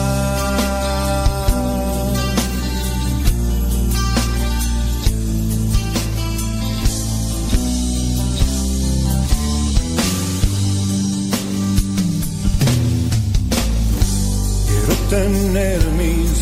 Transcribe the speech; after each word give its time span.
tener 15.11 15.81
mis 15.97 15.98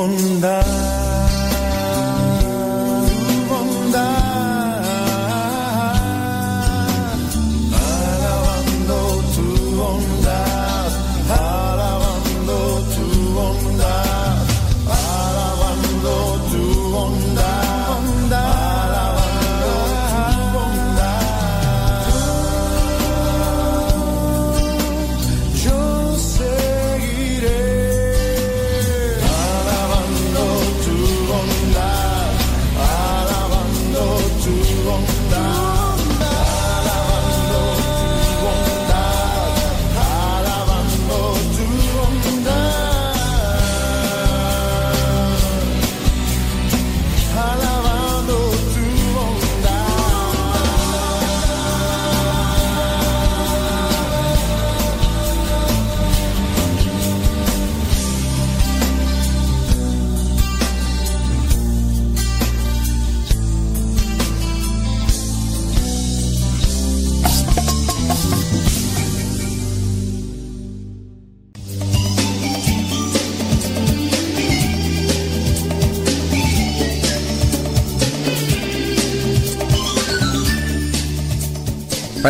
tu 0.00 0.69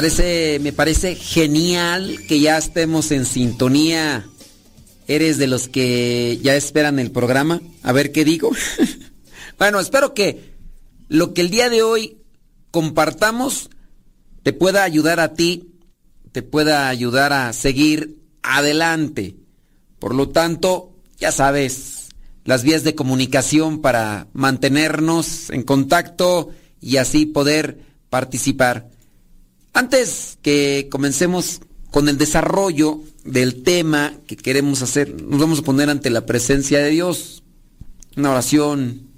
Parece, 0.00 0.58
me 0.62 0.72
parece 0.72 1.14
genial 1.14 2.20
que 2.26 2.40
ya 2.40 2.56
estemos 2.56 3.10
en 3.10 3.26
sintonía. 3.26 4.26
¿Eres 5.06 5.36
de 5.36 5.46
los 5.46 5.68
que 5.68 6.38
ya 6.42 6.56
esperan 6.56 6.98
el 6.98 7.10
programa? 7.10 7.60
A 7.82 7.92
ver 7.92 8.10
qué 8.10 8.24
digo. 8.24 8.50
bueno, 9.58 9.78
espero 9.78 10.14
que 10.14 10.54
lo 11.08 11.34
que 11.34 11.42
el 11.42 11.50
día 11.50 11.68
de 11.68 11.82
hoy 11.82 12.16
compartamos 12.70 13.68
te 14.42 14.54
pueda 14.54 14.84
ayudar 14.84 15.20
a 15.20 15.34
ti, 15.34 15.74
te 16.32 16.40
pueda 16.40 16.88
ayudar 16.88 17.34
a 17.34 17.52
seguir 17.52 18.22
adelante. 18.42 19.36
Por 19.98 20.14
lo 20.14 20.30
tanto, 20.30 20.94
ya 21.18 21.30
sabes, 21.30 22.08
las 22.46 22.62
vías 22.62 22.84
de 22.84 22.94
comunicación 22.94 23.82
para 23.82 24.28
mantenernos 24.32 25.50
en 25.50 25.62
contacto 25.62 26.48
y 26.80 26.96
así 26.96 27.26
poder 27.26 27.82
participar. 28.08 28.88
Antes 29.72 30.38
que 30.42 30.88
comencemos 30.90 31.60
con 31.90 32.08
el 32.08 32.18
desarrollo 32.18 33.00
del 33.24 33.62
tema 33.62 34.14
que 34.26 34.36
queremos 34.36 34.82
hacer, 34.82 35.22
nos 35.22 35.40
vamos 35.40 35.60
a 35.60 35.62
poner 35.62 35.90
ante 35.90 36.10
la 36.10 36.26
presencia 36.26 36.80
de 36.80 36.90
Dios. 36.90 37.42
Una 38.16 38.32
oración 38.32 39.08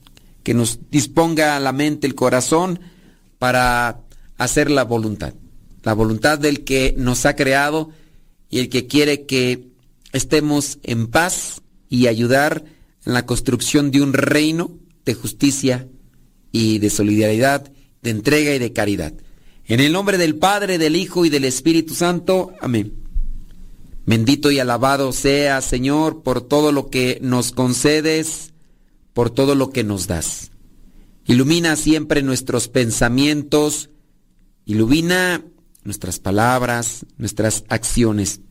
que 0.43 0.55
nos 0.55 0.79
disponga 0.91 1.59
la 1.61 1.73
mente, 1.73 2.07
el 2.07 2.15
corazón, 2.15 2.81
para 3.39 4.01
hacer 4.37 4.71
la 4.71 4.85
voluntad. 4.85 5.35
La 5.83 5.95
voluntad 5.95 6.39
del 6.39 6.65
que 6.65 6.95
nos 6.97 7.27
ha 7.27 7.35
creado 7.35 7.91
y 8.51 8.59
el 8.59 8.69
que 8.69 8.87
quiere 8.87 9.25
que 9.25 9.69
estemos 10.13 10.79
en 10.83 11.07
paz 11.07 11.63
y 11.89 12.07
ayudar 12.07 12.65
en 13.07 13.15
la 13.15 13.27
construcción 13.27 13.91
de 13.91 14.03
un 14.03 14.13
reino 14.13 14.71
de 15.05 15.15
justicia 15.15 15.89
y 16.53 16.79
de 16.79 16.91
solidaridad, 16.91 17.73
de 18.03 18.11
entrega 18.11 18.55
y 18.55 18.59
de 18.59 18.73
caridad. 18.73 19.15
En 19.73 19.81
el 19.81 19.95
nombre 19.95 20.19
del 20.19 20.35
Padre, 20.35 20.77
del 20.77 20.97
Hijo 20.97 21.25
y 21.25 21.31
del 21.31 21.47
Espíritu 21.47 21.95
Santo. 21.95 22.53
Amén. 22.61 22.93
Bendito 24.05 24.51
y 24.51 24.59
alabado 24.59 25.13
sea, 25.13 25.63
Señor, 25.63 26.23
por 26.23 26.43
todo 26.43 26.73
lo 26.73 26.91
que 26.91 27.19
nos 27.23 27.53
concedes, 27.53 28.53
por 29.15 29.31
todo 29.31 29.55
lo 29.55 29.71
que 29.71 29.83
nos 29.83 30.07
das. 30.07 30.51
Ilumina 31.25 31.77
siempre 31.77 32.23
nuestros 32.23 32.69
pensamientos, 32.69 33.89
ilumina 34.67 35.43
nuestras 35.85 36.19
palabras, 36.19 37.07
nuestras 37.17 37.65
acciones. 37.71 38.43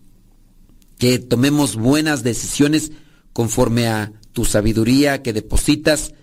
Que 0.97 1.19
tomemos 1.19 1.75
buenas 1.75 2.23
decisiones 2.23 2.93
conforme 3.31 3.85
a 3.85 4.11
tu 4.31 4.43
sabiduría 4.43 5.21
que 5.21 5.33
depositas 5.33 6.15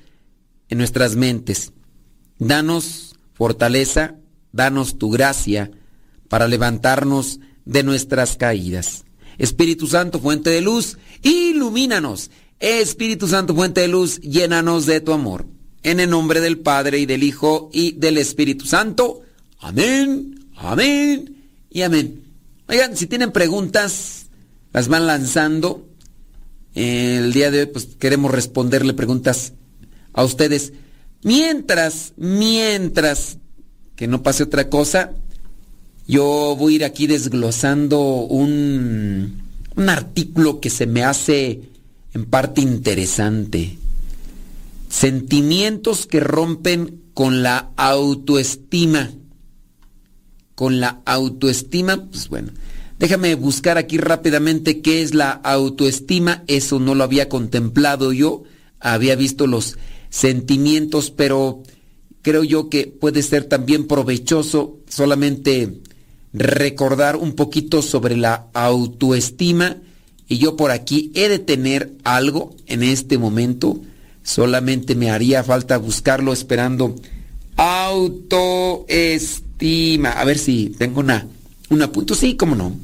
en 0.68 0.78
nuestras 0.78 1.14
mentes. 1.14 1.72
Danos 2.40 3.14
fortaleza, 3.32 4.16
danos 4.58 4.98
tu 4.98 5.08
gracia 5.08 5.70
para 6.28 6.48
levantarnos 6.48 7.38
de 7.64 7.84
nuestras 7.84 8.36
caídas. 8.36 9.04
Espíritu 9.38 9.86
Santo, 9.86 10.18
fuente 10.18 10.50
de 10.50 10.60
luz, 10.60 10.98
ilumínanos. 11.22 12.30
Espíritu 12.58 13.28
Santo, 13.28 13.54
fuente 13.54 13.82
de 13.82 13.88
luz, 13.88 14.20
llénanos 14.20 14.84
de 14.84 15.00
tu 15.00 15.12
amor. 15.12 15.46
En 15.84 16.00
el 16.00 16.10
nombre 16.10 16.40
del 16.40 16.58
Padre 16.58 16.98
y 16.98 17.06
del 17.06 17.22
Hijo 17.22 17.70
y 17.72 17.92
del 17.92 18.18
Espíritu 18.18 18.66
Santo. 18.66 19.22
Amén, 19.60 20.50
amén 20.56 21.36
y 21.70 21.82
amén. 21.82 22.24
Oigan, 22.68 22.96
si 22.96 23.06
tienen 23.06 23.30
preguntas, 23.30 24.26
las 24.72 24.88
van 24.88 25.06
lanzando. 25.06 25.86
El 26.74 27.32
día 27.32 27.52
de 27.52 27.60
hoy, 27.60 27.66
pues 27.66 27.86
queremos 27.98 28.32
responderle 28.32 28.92
preguntas 28.92 29.52
a 30.12 30.24
ustedes. 30.24 30.72
Mientras, 31.22 32.12
mientras 32.16 33.38
que 33.98 34.06
no 34.06 34.22
pase 34.22 34.44
otra 34.44 34.68
cosa, 34.68 35.10
yo 36.06 36.54
voy 36.56 36.74
a 36.74 36.76
ir 36.76 36.84
aquí 36.84 37.08
desglosando 37.08 38.00
un, 38.00 39.42
un 39.74 39.88
artículo 39.88 40.60
que 40.60 40.70
se 40.70 40.86
me 40.86 41.02
hace 41.02 41.62
en 42.14 42.24
parte 42.26 42.60
interesante. 42.60 43.76
Sentimientos 44.88 46.06
que 46.06 46.20
rompen 46.20 47.00
con 47.12 47.42
la 47.42 47.70
autoestima. 47.76 49.10
Con 50.54 50.78
la 50.78 51.00
autoestima, 51.04 52.06
pues 52.06 52.28
bueno, 52.28 52.52
déjame 53.00 53.34
buscar 53.34 53.78
aquí 53.78 53.98
rápidamente 53.98 54.80
qué 54.80 55.02
es 55.02 55.12
la 55.12 55.32
autoestima. 55.32 56.44
Eso 56.46 56.78
no 56.78 56.94
lo 56.94 57.02
había 57.02 57.28
contemplado 57.28 58.12
yo. 58.12 58.44
Había 58.78 59.16
visto 59.16 59.48
los 59.48 59.76
sentimientos, 60.08 61.10
pero 61.10 61.64
creo 62.22 62.44
yo 62.44 62.68
que 62.68 62.86
puede 62.86 63.22
ser 63.22 63.44
también 63.44 63.86
provechoso 63.86 64.78
solamente 64.88 65.80
recordar 66.32 67.16
un 67.16 67.34
poquito 67.34 67.82
sobre 67.82 68.16
la 68.16 68.46
autoestima. 68.52 69.76
Y 70.28 70.38
yo 70.38 70.56
por 70.56 70.70
aquí 70.70 71.10
he 71.14 71.28
de 71.28 71.38
tener 71.38 71.92
algo 72.04 72.54
en 72.66 72.82
este 72.82 73.18
momento, 73.18 73.80
solamente 74.22 74.94
me 74.94 75.10
haría 75.10 75.42
falta 75.42 75.78
buscarlo 75.78 76.32
esperando 76.32 76.94
autoestima. 77.56 80.12
A 80.12 80.24
ver 80.24 80.38
si 80.38 80.74
tengo 80.78 81.00
una 81.00 81.26
una 81.70 81.92
punto, 81.92 82.14
sí, 82.14 82.36
cómo 82.36 82.54
no. 82.54 82.74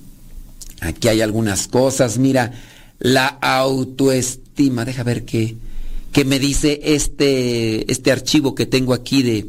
Aquí 0.81 1.09
hay 1.09 1.23
algunas 1.23 1.69
cosas, 1.69 2.19
mira, 2.19 2.53
la 2.99 3.27
autoestima, 3.27 4.85
deja 4.85 5.03
ver 5.03 5.25
qué 5.25 5.57
que 6.15 6.25
me 6.25 6.39
dice 6.39 6.81
este, 6.85 7.91
este 7.91 8.13
archivo 8.13 8.55
que 8.55 8.67
tengo 8.67 8.95
aquí 8.95 9.25
de, 9.25 9.49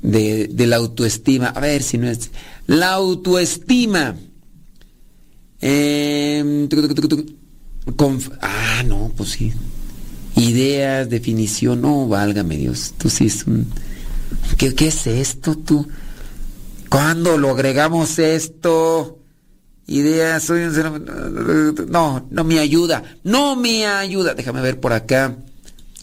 de, 0.00 0.66
la 0.68 0.76
autoestima. 0.76 1.48
A 1.48 1.58
ver 1.58 1.82
si 1.82 1.98
no 1.98 2.08
es. 2.08 2.30
La 2.68 2.92
autoestima. 2.92 4.14
Em, 5.60 6.68
ah, 8.40 8.84
no, 8.86 9.12
pues 9.16 9.30
sí. 9.30 9.52
Ideas, 10.36 11.10
definición. 11.10 11.80
No, 11.80 12.06
válgame 12.06 12.56
Dios. 12.56 12.94
Tú 12.96 13.10
sí 13.10 13.26
es 13.26 13.44
un. 13.44 13.66
¿Qué, 14.56 14.76
qué 14.76 14.86
es 14.86 15.08
esto 15.08 15.58
tú? 15.58 15.88
¿Cuándo 16.88 17.36
lo 17.36 17.50
agregamos 17.50 18.20
esto? 18.20 19.18
Ideas, 19.86 20.44
soy 20.44 20.62
un... 20.62 21.86
No, 21.88 22.26
no 22.30 22.44
me 22.44 22.58
ayuda, 22.58 23.02
no 23.24 23.56
me 23.56 23.86
ayuda. 23.86 24.34
Déjame 24.34 24.60
ver 24.60 24.80
por 24.80 24.92
acá 24.92 25.36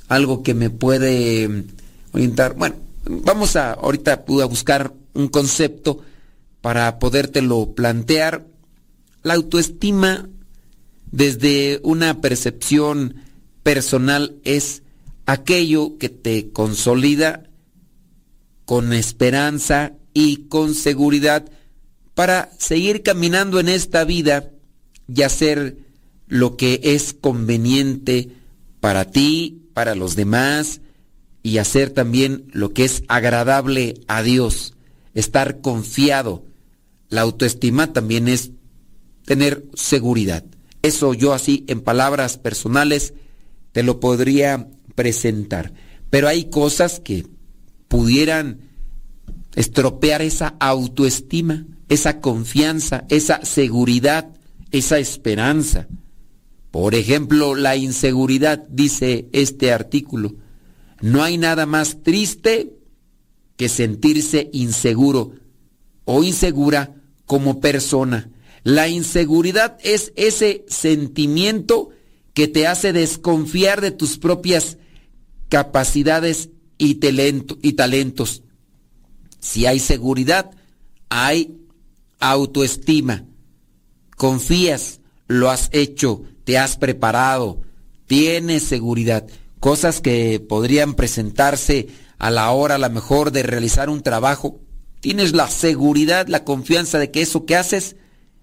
algo 0.08 0.44
que 0.44 0.54
me 0.54 0.70
puede 0.70 1.66
orientar. 2.12 2.56
Bueno, 2.56 2.76
vamos 3.06 3.56
a 3.56 3.74
ahorita 3.74 4.26
a 4.42 4.46
buscar 4.46 4.94
un 5.14 5.28
concepto 5.28 6.02
para 6.62 7.00
podértelo 7.00 7.74
plantear. 7.74 8.46
La 9.24 9.36
autoestima 9.36 10.28
desde 11.12 11.80
una 11.84 12.22
percepción 12.22 13.16
personal 13.64 14.36
es 14.44 14.84
aquello 15.26 15.98
que 15.98 16.10
te 16.10 16.52
consolida 16.52 17.44
con 18.66 18.94
esperanza 18.94 19.94
y 20.14 20.48
con 20.48 20.76
seguridad 20.76 21.50
para 22.20 22.52
seguir 22.58 23.02
caminando 23.02 23.62
en 23.62 23.70
esta 23.70 24.04
vida 24.04 24.52
y 25.08 25.22
hacer 25.22 25.78
lo 26.28 26.58
que 26.58 26.82
es 26.84 27.14
conveniente 27.14 28.36
para 28.82 29.06
ti, 29.06 29.70
para 29.74 29.96
los 29.96 30.18
demás, 30.18 30.82
y 31.44 31.60
hacer 31.60 31.92
también 31.92 32.44
lo 32.52 32.74
que 32.74 32.84
es 32.84 33.04
agradable 33.08 34.02
a 34.10 34.22
Dios, 34.22 34.74
estar 35.14 35.62
confiado. 35.62 36.44
La 37.08 37.22
autoestima 37.22 37.94
también 37.94 38.28
es 38.28 38.52
tener 39.24 39.64
seguridad. 39.74 40.44
Eso 40.82 41.14
yo 41.14 41.32
así 41.32 41.64
en 41.70 41.80
palabras 41.80 42.38
personales 42.38 43.14
te 43.72 43.82
lo 43.82 44.02
podría 44.02 44.68
presentar. 44.94 45.72
Pero 46.10 46.28
hay 46.28 46.50
cosas 46.50 47.00
que 47.00 47.26
pudieran 47.88 48.60
estropear 49.56 50.22
esa 50.22 50.58
autoestima 50.60 51.66
esa 51.90 52.22
confianza, 52.22 53.06
esa 53.10 53.44
seguridad, 53.44 54.30
esa 54.72 55.00
esperanza. 55.00 55.88
Por 56.72 56.96
ejemplo, 56.96 57.56
la 57.56 57.76
inseguridad, 57.76 58.64
dice 58.70 59.28
este 59.34 59.74
artículo. 59.74 60.36
No 61.02 61.24
hay 61.24 61.38
nada 61.38 61.66
más 61.66 62.04
triste 62.04 62.74
que 63.58 63.70
sentirse 63.70 64.50
inseguro 64.54 65.34
o 66.06 66.24
insegura 66.24 66.96
como 67.26 67.60
persona. 67.60 68.30
La 68.64 68.88
inseguridad 68.88 69.78
es 69.84 70.14
ese 70.16 70.66
sentimiento 70.68 71.90
que 72.34 72.48
te 72.48 72.68
hace 72.68 72.94
desconfiar 72.94 73.82
de 73.82 73.92
tus 73.92 74.18
propias 74.18 74.78
capacidades 75.50 76.50
y, 76.78 76.96
talentos. 76.96 78.44
Si 79.40 79.66
hay 79.66 79.80
seguridad, 79.80 80.52
hay 81.10 81.59
autoestima. 82.20 83.26
Confías, 84.16 85.00
lo 85.28 85.50
has 85.50 85.70
hecho, 85.72 86.24
te 86.44 86.58
has 86.58 86.78
preparado, 86.78 87.62
tienes 88.08 88.64
seguridad. 88.64 89.28
Cosas 89.60 90.02
que 90.02 90.40
podrían 90.40 90.94
presentarse 90.94 91.88
a 92.18 92.32
la 92.32 92.52
hora, 92.52 92.76
a 92.76 92.80
la 92.80 92.90
mejor, 92.90 93.32
de 93.32 93.44
realizar 93.44 93.90
un 93.90 94.02
trabajo. 94.02 94.60
Tienes 95.00 95.34
la 95.34 95.50
seguridad, 95.50 96.28
la 96.28 96.44
confianza 96.44 97.00
de 97.00 97.12
que 97.12 97.22
eso 97.22 97.46
que 97.46 97.56
haces 97.56 97.96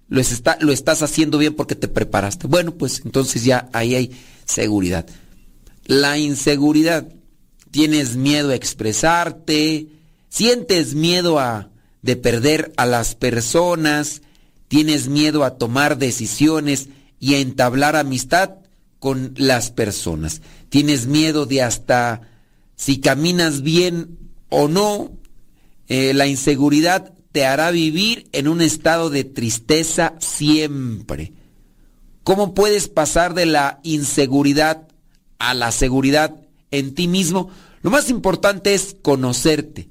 lo, 0.07 0.21
lo 0.61 0.71
estás 0.71 1.01
haciendo 1.01 1.37
bien 1.37 1.53
porque 1.53 1.75
te 1.75 1.87
preparaste. 1.87 2.47
Bueno, 2.47 2.73
pues 2.75 3.01
entonces 3.05 3.43
ya 3.43 3.69
ahí 3.73 3.95
hay 3.95 4.11
seguridad. 4.45 5.05
La 5.85 6.17
inseguridad. 6.17 7.07
Tienes 7.71 8.15
miedo 8.15 8.49
a 8.49 8.55
expresarte, 8.55 9.87
sientes 10.29 10.95
miedo 10.95 11.37
a, 11.37 11.69
de 12.07 12.15
perder 12.15 12.71
a 12.77 12.85
las 12.85 13.15
personas, 13.15 14.21
tienes 14.69 15.09
miedo 15.09 15.43
a 15.43 15.57
tomar 15.57 15.97
decisiones 15.97 16.87
y 17.19 17.33
a 17.33 17.39
entablar 17.39 17.97
amistad 17.97 18.59
con 18.99 19.33
las 19.35 19.71
personas. 19.71 20.41
Tienes 20.69 21.05
miedo 21.05 21.45
de 21.45 21.61
hasta 21.61 22.21
si 22.77 23.01
caminas 23.01 23.61
bien 23.61 24.19
o 24.47 24.69
no, 24.69 25.11
eh, 25.89 26.13
la 26.13 26.27
inseguridad 26.27 27.13
te 27.33 27.45
hará 27.45 27.71
vivir 27.71 28.29
en 28.31 28.47
un 28.47 28.61
estado 28.61 29.09
de 29.09 29.25
tristeza 29.25 30.13
siempre. 30.19 31.33
¿Cómo 32.23 32.53
puedes 32.53 32.87
pasar 32.87 33.33
de 33.33 33.47
la 33.47 33.81
inseguridad 33.83 34.87
a 35.39 35.53
la 35.53 35.73
seguridad 35.73 36.37
en 36.71 36.95
ti 36.95 37.09
mismo? 37.09 37.49
Lo 37.81 37.91
más 37.91 38.09
importante 38.09 38.73
es 38.73 38.95
conocerte 39.01 39.89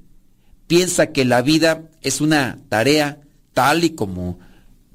piensa 0.67 1.07
que 1.07 1.25
la 1.25 1.41
vida 1.41 1.89
es 2.01 2.21
una 2.21 2.59
tarea 2.69 3.21
tal 3.53 3.83
y 3.83 3.91
como 3.91 4.39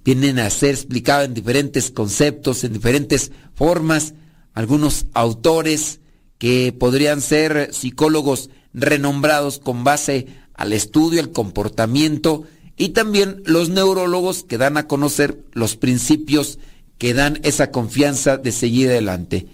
vienen 0.05 0.39
a 0.39 0.51
ser 0.51 0.71
explicado 0.71 1.25
en 1.25 1.35
diferentes 1.35 1.91
conceptos, 1.91 2.65
en 2.65 2.73
diferentes 2.73 3.33
formas, 3.55 4.15
algunos 4.55 5.07
autores 5.15 6.01
que 6.39 6.73
podrían 6.73 7.21
ser 7.21 7.73
psicólogos 7.73 8.51
renombrados 8.75 9.59
con 9.59 9.85
base 9.85 10.27
al 10.55 10.73
estudio, 10.73 11.21
el 11.21 11.31
comportamiento 11.31 12.45
y 12.77 12.91
también 12.91 13.43
los 13.47 13.69
neurólogos 13.69 14.45
que 14.45 14.59
dan 14.59 14.77
a 14.77 14.87
conocer 14.87 15.45
los 15.53 15.77
principios 15.77 16.59
que 16.99 17.15
dan 17.15 17.41
esa 17.43 17.71
confianza 17.71 18.37
de 18.37 18.53
seguir 18.53 18.89
adelante. 18.89 19.47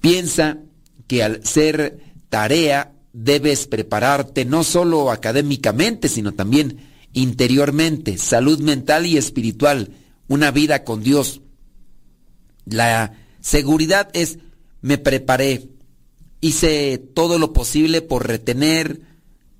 Piensa 0.00 0.58
que 1.06 1.22
al 1.22 1.44
ser 1.44 1.98
tarea 2.28 2.92
debes 3.12 3.66
prepararte 3.66 4.44
no 4.44 4.64
solo 4.64 5.10
académicamente, 5.10 6.08
sino 6.08 6.32
también 6.32 6.78
interiormente, 7.12 8.18
salud 8.18 8.60
mental 8.60 9.06
y 9.06 9.16
espiritual, 9.16 9.90
una 10.28 10.50
vida 10.50 10.84
con 10.84 11.02
Dios. 11.02 11.40
La 12.64 13.14
Seguridad 13.42 14.08
es 14.12 14.38
me 14.82 14.98
preparé, 14.98 15.68
hice 16.40 16.98
todo 16.98 17.38
lo 17.38 17.52
posible 17.52 18.00
por 18.00 18.26
retener, 18.26 19.00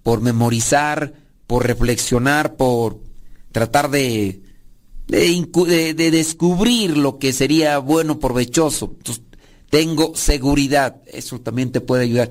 por 0.04 0.20
memorizar, 0.20 1.14
por 1.48 1.66
reflexionar, 1.66 2.56
por 2.56 3.00
tratar 3.50 3.90
de, 3.90 4.40
de, 5.08 6.10
descubrir 6.10 6.96
lo 6.96 7.18
que 7.18 7.32
sería 7.32 7.78
bueno, 7.78 8.20
provechoso. 8.20 8.96
tengo 9.68 10.14
seguridad, 10.14 11.02
eso 11.06 11.40
también 11.40 11.72
te 11.72 11.80
puede 11.80 12.04
ayudar. 12.04 12.30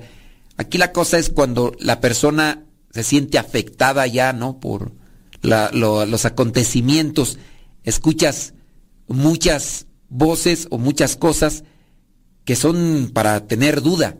Aquí 0.56 0.78
la 0.78 0.92
cosa 0.92 1.18
es 1.18 1.30
cuando 1.30 1.72
la 1.78 2.00
persona 2.00 2.64
se 2.90 3.02
siente 3.02 3.38
afectada 3.38 4.06
ya, 4.06 4.32
¿no? 4.32 4.60
Por 4.60 4.92
los 5.42 6.24
acontecimientos, 6.24 7.38
escuchas 7.82 8.54
muchas 9.08 9.86
voces 10.08 10.68
o 10.70 10.78
muchas 10.78 11.16
cosas 11.16 11.64
que 12.44 12.54
son 12.56 13.10
para 13.12 13.46
tener 13.46 13.82
duda, 13.82 14.18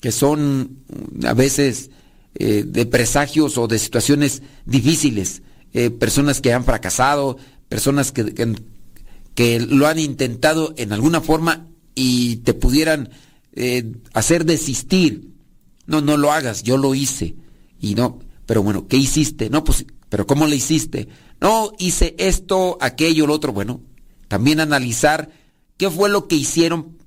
que 0.00 0.12
son 0.12 0.84
a 1.24 1.34
veces 1.34 1.90
eh, 2.34 2.64
de 2.66 2.86
presagios 2.86 3.58
o 3.58 3.68
de 3.68 3.78
situaciones 3.78 4.42
difíciles, 4.64 5.42
eh, 5.72 5.90
personas 5.90 6.40
que 6.40 6.52
han 6.52 6.64
fracasado, 6.64 7.36
personas 7.68 8.12
que, 8.12 9.58
lo 9.60 9.86
han 9.86 9.98
intentado 9.98 10.74
en 10.76 10.92
alguna 10.92 11.20
forma 11.20 11.68
y 11.94 12.36
te 12.36 12.54
pudieran 12.54 13.10
eh, 13.52 13.92
hacer 14.12 14.44
desistir. 14.44 15.33
No, 15.86 16.00
no 16.00 16.16
lo 16.16 16.32
hagas, 16.32 16.62
yo 16.62 16.76
lo 16.76 16.94
hice. 16.94 17.36
Y 17.80 17.94
no, 17.94 18.20
pero 18.46 18.62
bueno, 18.62 18.86
¿qué 18.88 18.96
hiciste? 18.96 19.50
No, 19.50 19.64
pues, 19.64 19.86
pero 20.08 20.26
¿cómo 20.26 20.46
le 20.46 20.56
hiciste? 20.56 21.08
No, 21.40 21.72
hice 21.78 22.14
esto, 22.18 22.78
aquello, 22.80 23.26
lo 23.26 23.34
otro. 23.34 23.52
Bueno, 23.52 23.80
también 24.28 24.60
analizar 24.60 25.30
qué 25.76 25.90
fue 25.90 26.08
lo 26.08 26.28
que 26.28 26.36
hicieron 26.36 26.98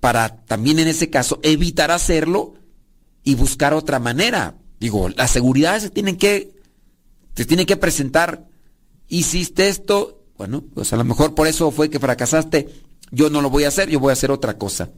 para 0.00 0.44
también 0.44 0.78
en 0.78 0.88
ese 0.88 1.10
caso 1.10 1.40
evitar 1.42 1.90
hacerlo 1.90 2.54
y 3.24 3.34
buscar 3.34 3.74
otra 3.74 3.98
manera. 3.98 4.56
Digo, 4.80 5.08
las 5.08 5.30
seguridades 5.30 5.82
se 5.82 5.90
tienen 5.90 6.16
que, 6.16 6.54
se 7.34 7.44
tienen 7.44 7.66
que 7.66 7.76
presentar. 7.76 8.46
Hiciste 9.08 9.68
esto, 9.68 10.24
bueno, 10.36 10.64
pues 10.74 10.92
a 10.92 10.96
lo 10.96 11.04
mejor 11.04 11.34
por 11.34 11.46
eso 11.46 11.70
fue 11.70 11.90
que 11.90 11.98
fracasaste. 11.98 12.68
Yo 13.10 13.30
no 13.30 13.40
lo 13.40 13.50
voy 13.50 13.64
a 13.64 13.68
hacer, 13.68 13.88
yo 13.88 14.00
voy 14.00 14.10
a 14.10 14.12
hacer 14.12 14.30
otra 14.30 14.58
cosa. 14.58 14.90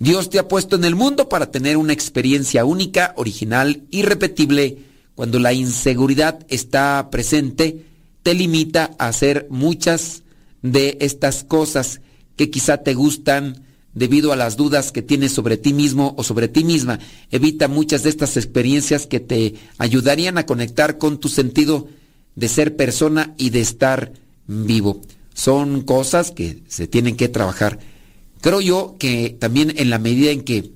Dios 0.00 0.30
te 0.30 0.38
ha 0.38 0.48
puesto 0.48 0.76
en 0.76 0.84
el 0.84 0.94
mundo 0.94 1.28
para 1.28 1.50
tener 1.50 1.76
una 1.76 1.92
experiencia 1.92 2.64
única, 2.64 3.12
original, 3.18 3.82
irrepetible. 3.90 4.78
Cuando 5.14 5.38
la 5.38 5.52
inseguridad 5.52 6.38
está 6.48 7.10
presente, 7.10 7.84
te 8.22 8.32
limita 8.32 8.92
a 8.98 9.08
hacer 9.08 9.46
muchas 9.50 10.22
de 10.62 10.96
estas 11.02 11.44
cosas 11.44 12.00
que 12.36 12.48
quizá 12.48 12.78
te 12.78 12.94
gustan 12.94 13.62
debido 13.92 14.32
a 14.32 14.36
las 14.36 14.56
dudas 14.56 14.90
que 14.90 15.02
tienes 15.02 15.32
sobre 15.32 15.58
ti 15.58 15.74
mismo 15.74 16.14
o 16.16 16.24
sobre 16.24 16.48
ti 16.48 16.64
misma. 16.64 16.98
Evita 17.30 17.68
muchas 17.68 18.02
de 18.02 18.08
estas 18.08 18.38
experiencias 18.38 19.06
que 19.06 19.20
te 19.20 19.56
ayudarían 19.76 20.38
a 20.38 20.46
conectar 20.46 20.96
con 20.96 21.20
tu 21.20 21.28
sentido 21.28 21.88
de 22.36 22.48
ser 22.48 22.74
persona 22.74 23.34
y 23.36 23.50
de 23.50 23.60
estar 23.60 24.14
vivo. 24.46 25.02
Son 25.34 25.82
cosas 25.82 26.30
que 26.30 26.62
se 26.68 26.88
tienen 26.88 27.16
que 27.16 27.28
trabajar. 27.28 27.78
Creo 28.40 28.60
yo 28.60 28.96
que 28.98 29.36
también 29.38 29.74
en 29.76 29.90
la 29.90 29.98
medida 29.98 30.30
en 30.30 30.42
que 30.42 30.70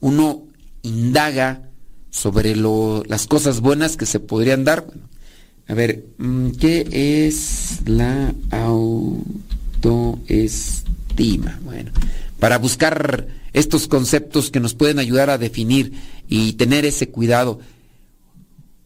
uno 0.00 0.46
indaga 0.82 1.70
sobre 2.10 2.56
las 2.56 3.26
cosas 3.26 3.60
buenas 3.60 3.96
que 3.96 4.06
se 4.06 4.20
podrían 4.20 4.64
dar, 4.64 4.86
a 5.68 5.74
ver, 5.74 6.06
mm, 6.18 6.50
¿qué 6.52 6.86
es 7.26 7.80
la 7.86 8.34
autoestima? 8.50 9.20
Bueno, 11.64 11.90
para 12.38 12.58
buscar 12.58 13.26
estos 13.52 13.88
conceptos 13.88 14.50
que 14.50 14.60
nos 14.60 14.74
pueden 14.74 14.98
ayudar 14.98 15.30
a 15.30 15.38
definir 15.38 15.92
y 16.28 16.52
tener 16.54 16.84
ese 16.84 17.08
cuidado. 17.08 17.60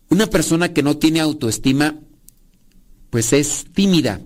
Una 0.08 0.28
persona 0.28 0.72
que 0.72 0.82
no 0.82 0.96
tiene 0.96 1.20
autoestima, 1.20 1.96
pues 3.10 3.32
es 3.32 3.66
tímida. 3.74 4.20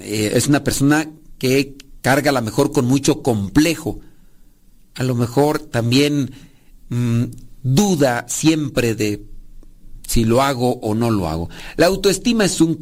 Eh, 0.00 0.32
es 0.34 0.48
una 0.48 0.64
persona 0.64 1.08
que 1.38 1.74
carga 2.02 2.30
a 2.30 2.34
lo 2.34 2.42
mejor 2.42 2.72
con 2.72 2.86
mucho 2.86 3.22
complejo. 3.22 4.00
A 4.94 5.02
lo 5.02 5.14
mejor 5.14 5.58
también 5.58 6.32
mm, 6.88 7.24
duda 7.62 8.26
siempre 8.28 8.94
de 8.94 9.24
si 10.06 10.24
lo 10.24 10.42
hago 10.42 10.74
o 10.80 10.94
no 10.94 11.10
lo 11.10 11.28
hago. 11.28 11.50
La 11.76 11.86
autoestima 11.86 12.44
es 12.44 12.60
un, 12.60 12.78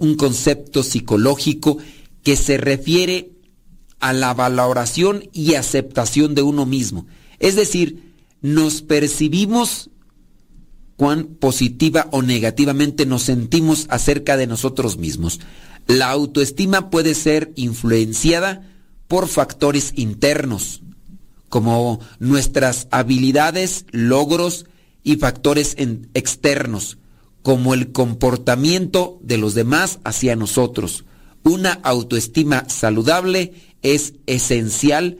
un 0.00 0.14
concepto 0.16 0.82
psicológico 0.82 1.78
que 2.22 2.36
se 2.36 2.56
refiere 2.56 3.30
a 4.00 4.12
la 4.12 4.34
valoración 4.34 5.28
y 5.32 5.54
aceptación 5.54 6.34
de 6.34 6.42
uno 6.42 6.66
mismo. 6.66 7.06
Es 7.38 7.54
decir, 7.54 8.12
nos 8.42 8.82
percibimos 8.82 9.90
cuán 10.96 11.26
positiva 11.26 12.08
o 12.10 12.22
negativamente 12.22 13.06
nos 13.06 13.22
sentimos 13.22 13.86
acerca 13.88 14.36
de 14.36 14.46
nosotros 14.46 14.98
mismos. 14.98 15.40
La 15.86 16.10
autoestima 16.10 16.90
puede 16.90 17.14
ser 17.14 17.52
influenciada 17.56 18.70
por 19.08 19.28
factores 19.28 19.92
internos, 19.96 20.82
como 21.48 22.00
nuestras 22.18 22.88
habilidades, 22.90 23.84
logros 23.90 24.66
y 25.02 25.16
factores 25.16 25.76
externos, 26.14 26.98
como 27.42 27.74
el 27.74 27.92
comportamiento 27.92 29.18
de 29.22 29.36
los 29.36 29.54
demás 29.54 29.98
hacia 30.04 30.36
nosotros. 30.36 31.04
Una 31.42 31.72
autoestima 31.82 32.66
saludable 32.70 33.52
es 33.82 34.14
esencial 34.26 35.18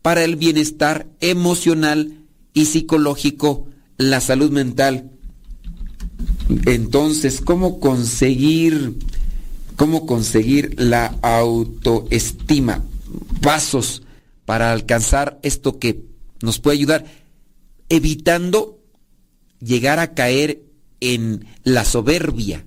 para 0.00 0.22
el 0.22 0.36
bienestar 0.36 1.08
emocional 1.20 2.18
y 2.52 2.66
psicológico, 2.66 3.66
la 3.96 4.20
salud 4.20 4.52
mental. 4.52 5.10
Entonces, 6.66 7.40
¿cómo 7.40 7.80
conseguir 7.80 8.94
cómo 9.76 10.06
conseguir 10.06 10.74
la 10.80 11.06
autoestima, 11.22 12.84
pasos 13.40 14.02
para 14.44 14.72
alcanzar 14.72 15.38
esto 15.42 15.78
que 15.78 16.04
nos 16.42 16.58
puede 16.58 16.78
ayudar, 16.78 17.04
evitando 17.88 18.80
llegar 19.60 19.98
a 19.98 20.14
caer 20.14 20.62
en 21.00 21.46
la 21.62 21.84
soberbia, 21.84 22.64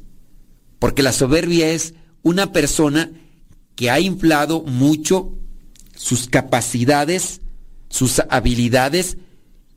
porque 0.80 1.04
la 1.04 1.12
soberbia 1.12 1.70
es 1.70 1.94
una 2.24 2.52
persona 2.52 3.12
que 3.76 3.90
ha 3.90 4.00
inflado 4.00 4.64
mucho 4.64 5.34
sus 5.96 6.28
capacidades, 6.28 7.42
sus 7.90 8.22
habilidades, 8.30 9.18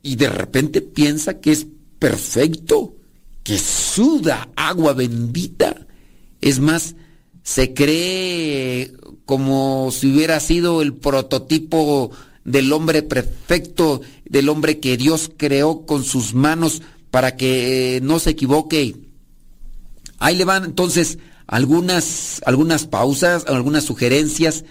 y 0.03 0.15
de 0.15 0.29
repente 0.29 0.81
piensa 0.81 1.39
que 1.39 1.51
es 1.51 1.67
perfecto, 1.99 2.95
que 3.43 3.57
suda 3.57 4.49
agua 4.55 4.93
bendita. 4.93 5.87
Es 6.41 6.59
más, 6.59 6.95
se 7.51 7.73
cree 7.73 8.93
como 9.25 9.89
si 9.91 10.09
hubiera 10.09 10.39
sido 10.39 10.81
el 10.81 10.93
prototipo 10.93 12.11
del 12.45 12.71
hombre 12.71 13.03
perfecto, 13.03 13.99
del 14.23 14.47
hombre 14.47 14.79
que 14.79 14.95
Dios 14.95 15.29
creó 15.35 15.85
con 15.85 16.05
sus 16.05 16.33
manos 16.33 16.81
para 17.09 17.35
que 17.35 17.99
no 18.03 18.19
se 18.19 18.29
equivoque. 18.29 18.95
Ahí 20.17 20.37
le 20.37 20.45
van 20.45 20.63
entonces 20.63 21.17
algunas, 21.45 22.41
algunas 22.45 22.87
pausas, 22.87 23.43
algunas 23.47 23.83
sugerencias 23.83 24.63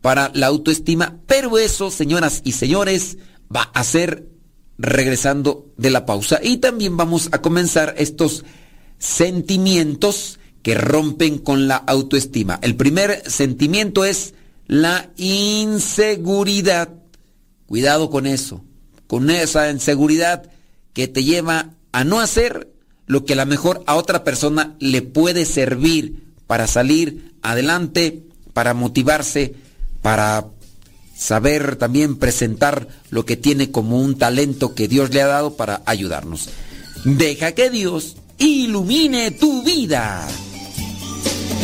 para 0.00 0.32
la 0.34 0.48
autoestima, 0.48 1.20
pero 1.28 1.56
eso, 1.56 1.92
señoras 1.92 2.40
y 2.44 2.50
señores, 2.50 3.16
va 3.54 3.70
a 3.74 3.84
ser 3.84 4.28
regresando 4.76 5.72
de 5.76 5.90
la 5.90 6.04
pausa. 6.04 6.40
Y 6.42 6.56
también 6.56 6.96
vamos 6.96 7.28
a 7.30 7.40
comenzar 7.40 7.94
estos 7.96 8.44
sentimientos 8.98 10.40
que 10.64 10.74
rompen 10.74 11.38
con 11.38 11.68
la 11.68 11.76
autoestima. 11.76 12.58
El 12.62 12.74
primer 12.74 13.30
sentimiento 13.30 14.06
es 14.06 14.32
la 14.66 15.10
inseguridad. 15.18 16.88
Cuidado 17.66 18.08
con 18.08 18.26
eso, 18.26 18.64
con 19.06 19.28
esa 19.28 19.70
inseguridad 19.70 20.50
que 20.94 21.06
te 21.06 21.22
lleva 21.22 21.74
a 21.92 22.04
no 22.04 22.18
hacer 22.18 22.72
lo 23.06 23.26
que 23.26 23.34
a 23.34 23.36
lo 23.36 23.44
mejor 23.44 23.84
a 23.86 23.94
otra 23.96 24.24
persona 24.24 24.74
le 24.80 25.02
puede 25.02 25.44
servir 25.44 26.32
para 26.46 26.66
salir 26.66 27.34
adelante, 27.42 28.24
para 28.54 28.72
motivarse, 28.72 29.54
para 30.00 30.46
saber 31.14 31.76
también 31.76 32.16
presentar 32.16 32.88
lo 33.10 33.26
que 33.26 33.36
tiene 33.36 33.70
como 33.70 34.00
un 34.00 34.16
talento 34.16 34.74
que 34.74 34.88
Dios 34.88 35.12
le 35.12 35.20
ha 35.20 35.26
dado 35.26 35.56
para 35.58 35.82
ayudarnos. 35.84 36.48
Deja 37.04 37.52
que 37.52 37.68
Dios 37.68 38.16
ilumine 38.38 39.30
tu 39.30 39.62
vida. 39.62 40.26
Thank 41.24 41.58
you. 41.58 41.63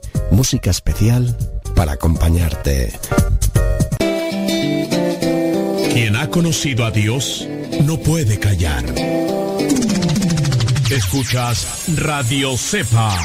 Música 0.31 0.71
especial 0.71 1.37
para 1.75 1.93
acompañarte. 1.93 2.91
Quien 5.93 6.15
ha 6.15 6.29
conocido 6.29 6.85
a 6.85 6.91
Dios 6.91 7.47
no 7.83 7.97
puede 7.97 8.39
callar. 8.39 8.83
Escuchas 10.89 11.85
Radio 11.97 12.57
Cepa. 12.57 13.17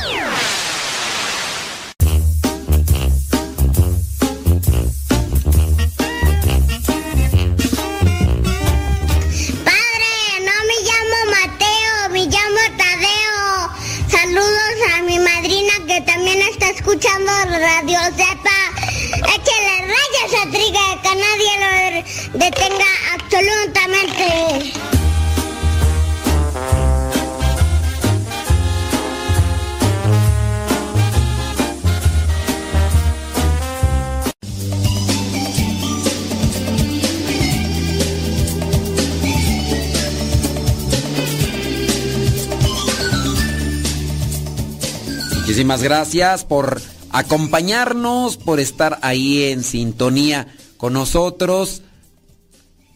Muchísimas 45.66 45.82
gracias 45.82 46.44
por 46.44 46.80
acompañarnos, 47.10 48.36
por 48.36 48.60
estar 48.60 49.00
ahí 49.02 49.42
en 49.42 49.64
sintonía 49.64 50.46
con 50.76 50.92
nosotros. 50.92 51.82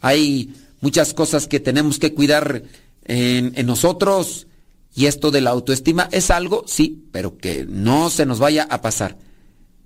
Hay 0.01 0.55
muchas 0.81 1.13
cosas 1.13 1.49
que 1.49 1.59
tenemos 1.59 1.99
que 1.99 2.15
cuidar 2.15 2.63
en, 3.07 3.55
en, 3.57 3.67
nosotros 3.67 4.47
y 4.95 5.07
esto 5.07 5.33
de 5.33 5.41
la 5.41 5.51
autoestima 5.51 6.09
es 6.13 6.31
algo, 6.31 6.63
sí, 6.69 7.09
pero 7.11 7.39
que 7.39 7.67
no 7.69 8.09
se 8.09 8.25
nos 8.25 8.39
vaya 8.39 8.69
a 8.71 8.81
pasar. 8.83 9.19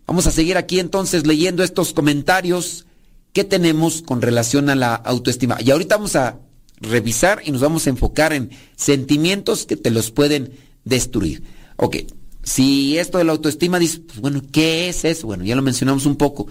Vamos 0.06 0.26
a 0.26 0.30
seguir 0.30 0.58
aquí 0.58 0.78
entonces 0.78 1.26
leyendo 1.26 1.64
estos 1.64 1.94
comentarios 1.94 2.84
que 3.32 3.44
tenemos 3.44 4.02
con 4.02 4.20
relación 4.20 4.68
a 4.68 4.74
la 4.74 4.94
autoestima. 4.94 5.56
Y 5.58 5.70
ahorita 5.70 5.96
vamos 5.96 6.16
a 6.16 6.38
revisar 6.82 7.40
y 7.46 7.50
nos 7.50 7.62
vamos 7.62 7.86
a 7.86 7.90
enfocar 7.90 8.34
en 8.34 8.50
sentimientos 8.76 9.64
que 9.64 9.78
te 9.78 9.90
los 9.90 10.10
pueden 10.10 10.52
destruir. 10.84 11.44
Ok, 11.76 11.96
si 12.44 12.98
esto 12.98 13.18
de 13.18 13.24
la 13.24 13.32
autoestima 13.32 13.78
dice, 13.78 14.00
pues 14.00 14.20
bueno, 14.20 14.42
¿qué 14.52 14.90
es 14.90 15.04
eso? 15.04 15.26
Bueno, 15.26 15.44
ya 15.44 15.56
lo 15.56 15.62
mencionamos 15.62 16.04
un 16.04 16.16
poco. 16.16 16.46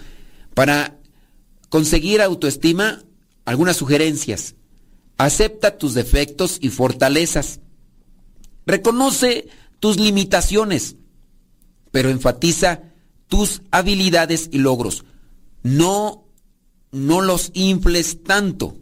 Para 0.56 0.99
conseguir 1.69 2.21
autoestima, 2.21 3.03
algunas 3.45 3.77
sugerencias. 3.77 4.56
Acepta 5.17 5.77
tus 5.77 5.93
defectos 5.93 6.58
y 6.60 6.69
fortalezas. 6.69 7.60
Reconoce 8.65 9.47
tus 9.79 9.99
limitaciones, 9.99 10.95
pero 11.91 12.10
enfatiza 12.10 12.82
tus 13.27 13.62
habilidades 13.69 14.49
y 14.51 14.58
logros. 14.58 15.06
No, 15.62 16.25
no 16.91 17.21
los 17.21 17.51
infles 17.53 18.23
tanto. 18.23 18.77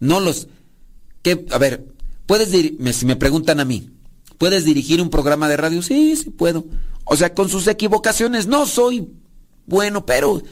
No 0.00 0.20
los... 0.20 0.48
Que, 1.22 1.46
a 1.50 1.58
ver, 1.58 1.94
puedes 2.26 2.52
decir, 2.52 2.76
si 2.92 3.06
me 3.06 3.16
preguntan 3.16 3.58
a 3.58 3.64
mí, 3.64 3.90
¿Puedes 4.38 4.64
dirigir 4.64 5.00
un 5.00 5.10
programa 5.10 5.48
de 5.48 5.56
radio? 5.56 5.82
Sí, 5.82 6.16
sí 6.16 6.30
puedo. 6.30 6.64
O 7.04 7.16
sea, 7.16 7.34
con 7.34 7.48
sus 7.48 7.66
equivocaciones 7.66 8.46
no 8.46 8.66
soy 8.66 9.08
bueno, 9.66 10.06
pero 10.06 10.42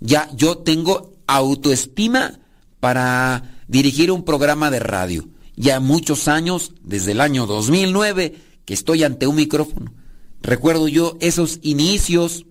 ya 0.00 0.30
yo 0.34 0.58
tengo 0.58 1.12
autoestima 1.26 2.40
para 2.80 3.60
dirigir 3.68 4.10
un 4.10 4.24
programa 4.24 4.70
de 4.70 4.80
radio. 4.80 5.28
Ya 5.56 5.80
muchos 5.80 6.28
años, 6.28 6.72
desde 6.82 7.12
el 7.12 7.20
año 7.20 7.46
2009, 7.46 8.34
que 8.64 8.74
estoy 8.74 9.04
ante 9.04 9.26
un 9.26 9.36
micrófono. 9.36 9.92
Recuerdo 10.40 10.88
yo 10.88 11.16
esos 11.20 11.58
inicios 11.62 12.46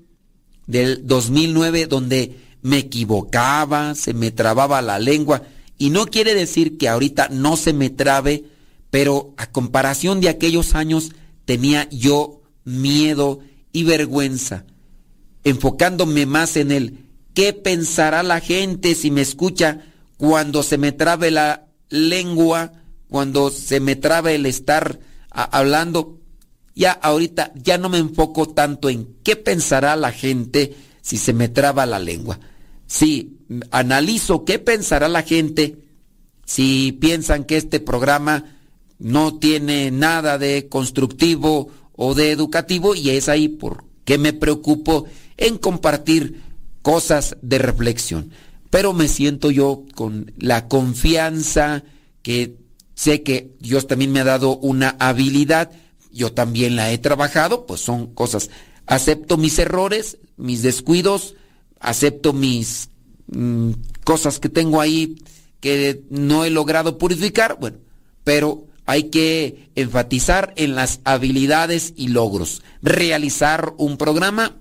del 0.67 1.06
2009 1.06 1.88
donde 1.88 2.39
me 2.62 2.77
equivocaba, 2.77 3.95
se 3.95 4.13
me 4.13 4.32
trababa 4.32 4.82
la 4.82 4.99
lengua. 4.99 5.43
Y 5.77 5.89
no 5.89 6.06
quiere 6.06 6.36
decir 6.36 6.77
que 6.77 6.88
ahorita 6.88 7.30
no 7.30 7.58
se 7.58 7.73
me 7.73 7.89
trabe 7.89 8.45
pero 8.91 9.34
a 9.38 9.47
comparación 9.51 10.21
de 10.21 10.30
aquellos 10.30 10.75
años 10.75 11.12
tenía 11.45 11.89
yo 11.89 12.41
miedo 12.63 13.39
y 13.71 13.84
vergüenza, 13.84 14.65
enfocándome 15.43 16.27
más 16.27 16.58
en 16.58 16.71
el 16.71 17.06
qué 17.34 17.54
pensará 17.54 18.21
la 18.21 18.41
gente 18.41 18.93
si 18.93 19.10
me 19.10 19.21
escucha 19.21 19.80
cuando 20.17 20.62
se 20.62 20.77
me 20.77 20.91
trabe 20.91 21.32
la 21.32 21.67
lengua, 21.89 22.73
cuando 23.10 23.49
se 23.49 23.80
me 23.80 23.95
trabe 23.95 24.36
el 24.36 24.45
estar 24.45 24.99
hablando. 25.32 26.19
Ya 26.75 26.91
ahorita 26.91 27.51
ya 27.56 27.77
no 27.77 27.89
me 27.89 27.97
enfoco 27.97 28.49
tanto 28.49 28.89
en 28.89 29.15
qué 29.23 29.36
pensará 29.36 29.95
la 29.95 30.12
gente 30.12 30.75
si 31.01 31.17
se 31.17 31.34
me 31.34 31.49
traba 31.49 31.86
la 31.86 31.99
lengua. 31.99 32.39
Si 32.88 33.39
analizo 33.71 34.45
qué 34.45 34.60
pensará 34.60 35.08
la 35.08 35.23
gente 35.23 35.77
si 36.45 36.91
piensan 36.91 37.45
que 37.45 37.58
este 37.58 37.80
programa 37.80 38.58
no 39.01 39.39
tiene 39.39 39.89
nada 39.91 40.37
de 40.37 40.69
constructivo 40.69 41.69
o 41.93 42.13
de 42.13 42.31
educativo 42.31 42.95
y 42.95 43.09
es 43.09 43.29
ahí 43.29 43.47
por 43.47 43.83
qué 44.05 44.17
me 44.17 44.31
preocupo 44.31 45.05
en 45.37 45.57
compartir 45.57 46.41
cosas 46.81 47.35
de 47.41 47.57
reflexión. 47.57 48.31
Pero 48.69 48.93
me 48.93 49.07
siento 49.07 49.51
yo 49.51 49.83
con 49.95 50.31
la 50.37 50.67
confianza 50.67 51.83
que 52.21 52.57
sé 52.93 53.23
que 53.23 53.55
Dios 53.59 53.87
también 53.87 54.11
me 54.11 54.21
ha 54.21 54.25
dado 54.25 54.57
una 54.57 54.95
habilidad, 54.99 55.71
yo 56.11 56.31
también 56.31 56.75
la 56.75 56.91
he 56.91 56.97
trabajado, 56.97 57.65
pues 57.65 57.81
son 57.81 58.13
cosas. 58.13 58.49
Acepto 58.85 59.37
mis 59.37 59.57
errores, 59.59 60.19
mis 60.37 60.61
descuidos, 60.61 61.35
acepto 61.79 62.33
mis 62.33 62.89
mm, 63.27 63.71
cosas 64.03 64.39
que 64.39 64.49
tengo 64.49 64.79
ahí 64.79 65.15
que 65.59 66.03
no 66.09 66.45
he 66.45 66.49
logrado 66.49 66.97
purificar, 66.97 67.57
bueno, 67.59 67.77
pero 68.23 68.65
hay 68.85 69.05
que 69.05 69.69
enfatizar 69.75 70.53
en 70.57 70.75
las 70.75 70.99
habilidades 71.03 71.93
y 71.95 72.09
logros. 72.09 72.61
Realizar 72.81 73.73
un 73.77 73.97
programa 73.97 74.57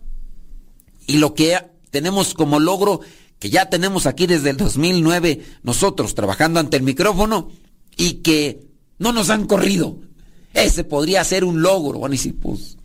y 1.06 1.18
lo 1.18 1.35
que 1.35 1.59
tenemos 1.90 2.35
como 2.35 2.61
logro, 2.61 3.00
que 3.38 3.50
ya 3.50 3.70
tenemos 3.70 4.06
aquí 4.06 4.26
desde 4.26 4.50
el 4.50 4.56
2009 4.56 5.42
nosotros 5.62 6.14
trabajando 6.14 6.61
ante 6.61 6.76
el 6.76 6.83
micrófono 6.83 7.50
y 7.96 8.14
que 8.14 8.66
no 8.98 9.12
nos 9.12 9.30
han 9.30 9.46
corrido. 9.46 9.98
Ese 10.54 10.85
podría 10.85 11.24
ser 11.24 11.44
un 11.44 11.62
logro. 11.62 11.98
Bueno, 12.00 12.14
y 12.14 12.18
si 12.18 12.33
pues, 12.33 12.76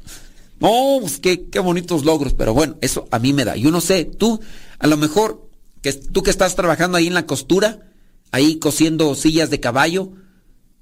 no, 0.60 0.98
pues 1.02 1.20
qué, 1.20 1.50
qué 1.50 1.60
bonitos 1.60 2.06
logros, 2.06 2.34
pero 2.34 2.54
bueno, 2.54 2.78
eso 2.82 3.08
a 3.12 3.20
mí 3.20 3.34
me 3.34 3.46
da. 3.46 3.56
Yo 3.56 3.72
no 3.72 3.82
sé, 3.82 4.06
tú, 4.06 4.40
a 4.80 4.88
lo 4.88 4.98
mejor, 4.98 5.50
que 5.82 5.94
tú 5.94 6.24
que 6.24 6.32
estás 6.32 6.56
trabajando 6.56 6.98
ahí 6.98 7.08
en 7.08 7.14
la 7.14 7.26
costura, 7.26 7.92
ahí 8.32 8.58
cosiendo 8.58 9.14
sillas 9.16 9.50
de 9.50 9.60
caballo, 9.60 10.14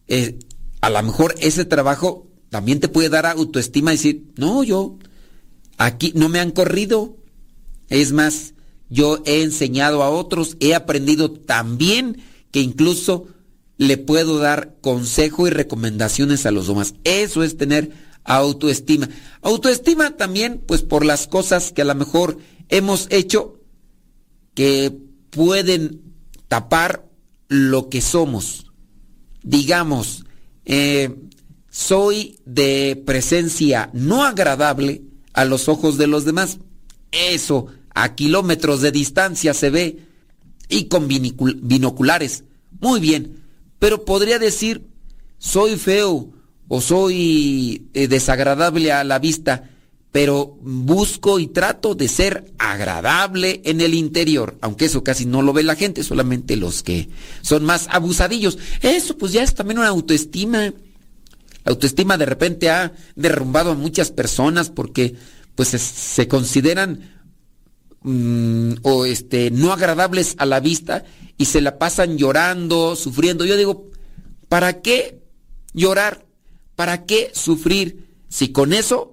eh, 0.08 0.40
a 0.82 0.90
lo 0.90 1.02
mejor 1.04 1.36
ese 1.40 1.66
trabajo 1.66 2.28
también 2.50 2.80
te 2.80 2.88
puede 2.88 3.10
dar 3.10 3.26
autoestima 3.26 3.94
y 3.94 3.98
decir, 3.98 4.26
no, 4.36 4.64
yo 4.64 4.98
aquí 5.78 6.12
no 6.16 6.30
me 6.30 6.40
han 6.40 6.52
corrido. 6.52 7.18
Es 7.90 8.12
más, 8.12 8.54
yo 8.90 9.24
he 9.26 9.44
enseñado 9.44 10.04
a 10.04 10.10
otros, 10.10 10.58
he 10.60 10.76
aprendido 10.76 11.32
también 11.32 12.22
que 12.52 12.60
incluso 12.60 13.28
le 13.78 13.98
puedo 13.98 14.38
dar 14.38 14.76
consejo 14.82 15.48
y 15.48 15.52
recomendaciones 15.52 16.46
a 16.46 16.52
los 16.52 16.68
demás. 16.68 16.94
Eso 17.04 17.44
es 17.44 17.58
tener 17.58 17.92
autoestima. 18.24 19.10
Autoestima 19.42 20.16
también, 20.16 20.62
pues 20.66 20.84
por 20.84 21.06
las 21.06 21.28
cosas 21.28 21.72
que 21.72 21.82
a 21.82 21.86
lo 21.86 21.96
mejor 21.96 22.38
hemos 22.70 23.08
hecho 23.10 23.60
que 24.54 24.96
pueden 25.32 26.02
tapar 26.48 27.10
lo 27.48 27.90
que 27.90 28.02
somos 28.02 28.73
digamos, 29.44 30.26
eh, 30.66 31.16
soy 31.70 32.40
de 32.46 33.02
presencia 33.06 33.90
no 33.94 34.24
agradable 34.24 35.02
a 35.34 35.46
los 35.46 35.68
ojos 35.68 35.98
de 35.98 36.08
los 36.08 36.26
demás. 36.26 36.60
Eso, 37.12 37.68
a 37.94 38.16
kilómetros 38.16 38.82
de 38.82 38.92
distancia 38.92 39.54
se 39.54 39.70
ve. 39.70 40.00
Y 40.70 40.86
con 40.86 41.08
binoculares. 41.08 42.46
Muy 42.80 43.00
bien. 43.00 43.44
Pero 43.80 44.06
podría 44.06 44.40
decir, 44.40 44.88
soy 45.38 45.76
feo 45.76 46.32
o 46.68 46.82
soy 46.82 47.90
eh, 47.94 48.08
desagradable 48.08 48.92
a 48.92 49.04
la 49.04 49.20
vista, 49.20 49.70
pero 50.14 50.60
busco 50.62 51.40
y 51.40 51.48
trato 51.48 51.96
de 51.96 52.08
ser 52.08 52.54
agradable 52.60 53.62
en 53.66 53.82
el 53.82 53.96
interior, 53.96 54.60
aunque 54.62 54.86
eso 54.86 55.04
casi 55.04 55.26
no 55.26 55.42
lo 55.42 55.54
ve 55.54 55.64
la 55.64 55.76
gente, 55.76 56.04
solamente 56.04 56.56
los 56.56 56.84
que 56.84 57.10
son 57.42 57.66
más 57.66 57.88
abusadillos. 57.90 58.60
Eso 58.84 59.18
pues 59.18 59.32
ya 59.32 59.42
es 59.42 59.56
también 59.56 59.80
una 59.80 59.88
autoestima. 59.88 60.66
La 60.68 61.72
autoestima 61.72 62.20
de 62.20 62.28
repente 62.28 62.70
ha 62.70 62.94
derrumbado 63.16 63.72
a 63.72 63.76
muchas 63.76 64.12
personas 64.12 64.70
porque 64.70 65.16
pues 65.56 65.70
se, 65.70 66.28
consideran 66.28 67.24
mm, 68.04 68.74
o 68.84 69.06
este 69.06 69.50
no 69.50 69.74
agradables 69.74 70.36
a 70.38 70.46
la 70.46 70.60
vista 70.60 71.06
y 71.40 71.46
se 71.46 71.60
la 71.60 71.80
pasan 71.80 72.20
llorando, 72.20 72.96
sufriendo. 72.96 73.46
Yo 73.46 73.58
digo, 73.58 73.90
¿para 74.48 74.82
qué 74.82 75.24
llorar? 75.74 76.28
¿Para 76.76 77.08
qué 77.08 77.32
sufrir 77.34 78.14
si 78.30 78.50
con 78.50 78.74
eso 78.74 79.13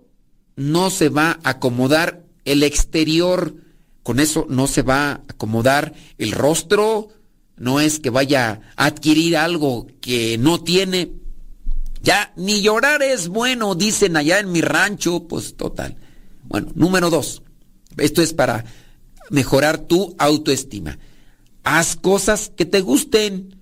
no 0.61 0.90
se 0.90 1.09
va 1.09 1.38
a 1.42 1.51
acomodar 1.51 2.23
el 2.44 2.62
exterior? 2.62 3.55
Con 4.03 4.20
eso 4.20 4.46
no 4.49 4.66
se 4.66 4.83
va 4.83 5.11
a 5.11 5.14
acomodar 5.29 5.94
el 6.18 6.33
rostro, 6.33 7.09
no 7.57 7.81
es 7.81 7.99
que 7.99 8.11
vaya 8.11 8.61
a 8.77 8.87
adquirir 8.87 9.37
algo 9.37 9.87
que 10.01 10.38
no 10.38 10.62
tiene. 10.62 11.12
Ya, 12.03 12.33
ni 12.37 12.62
llorar 12.62 13.03
es 13.03 13.29
bueno, 13.29 13.75
dicen 13.75 14.16
allá 14.16 14.38
en 14.38 14.53
mi 14.53 14.61
rancho, 14.61 15.27
pues 15.29 15.57
total. 15.57 15.96
Bueno, 16.44 16.68
número 16.75 17.11
dos, 17.11 17.42
esto 17.96 18.23
es 18.23 18.33
para 18.33 18.64
mejorar 19.31 19.79
tu 19.79 20.14
autoestima. 20.18 20.99
Haz 21.62 21.96
cosas 21.96 22.53
que 22.55 22.64
te 22.64 22.81
gusten. 22.81 23.57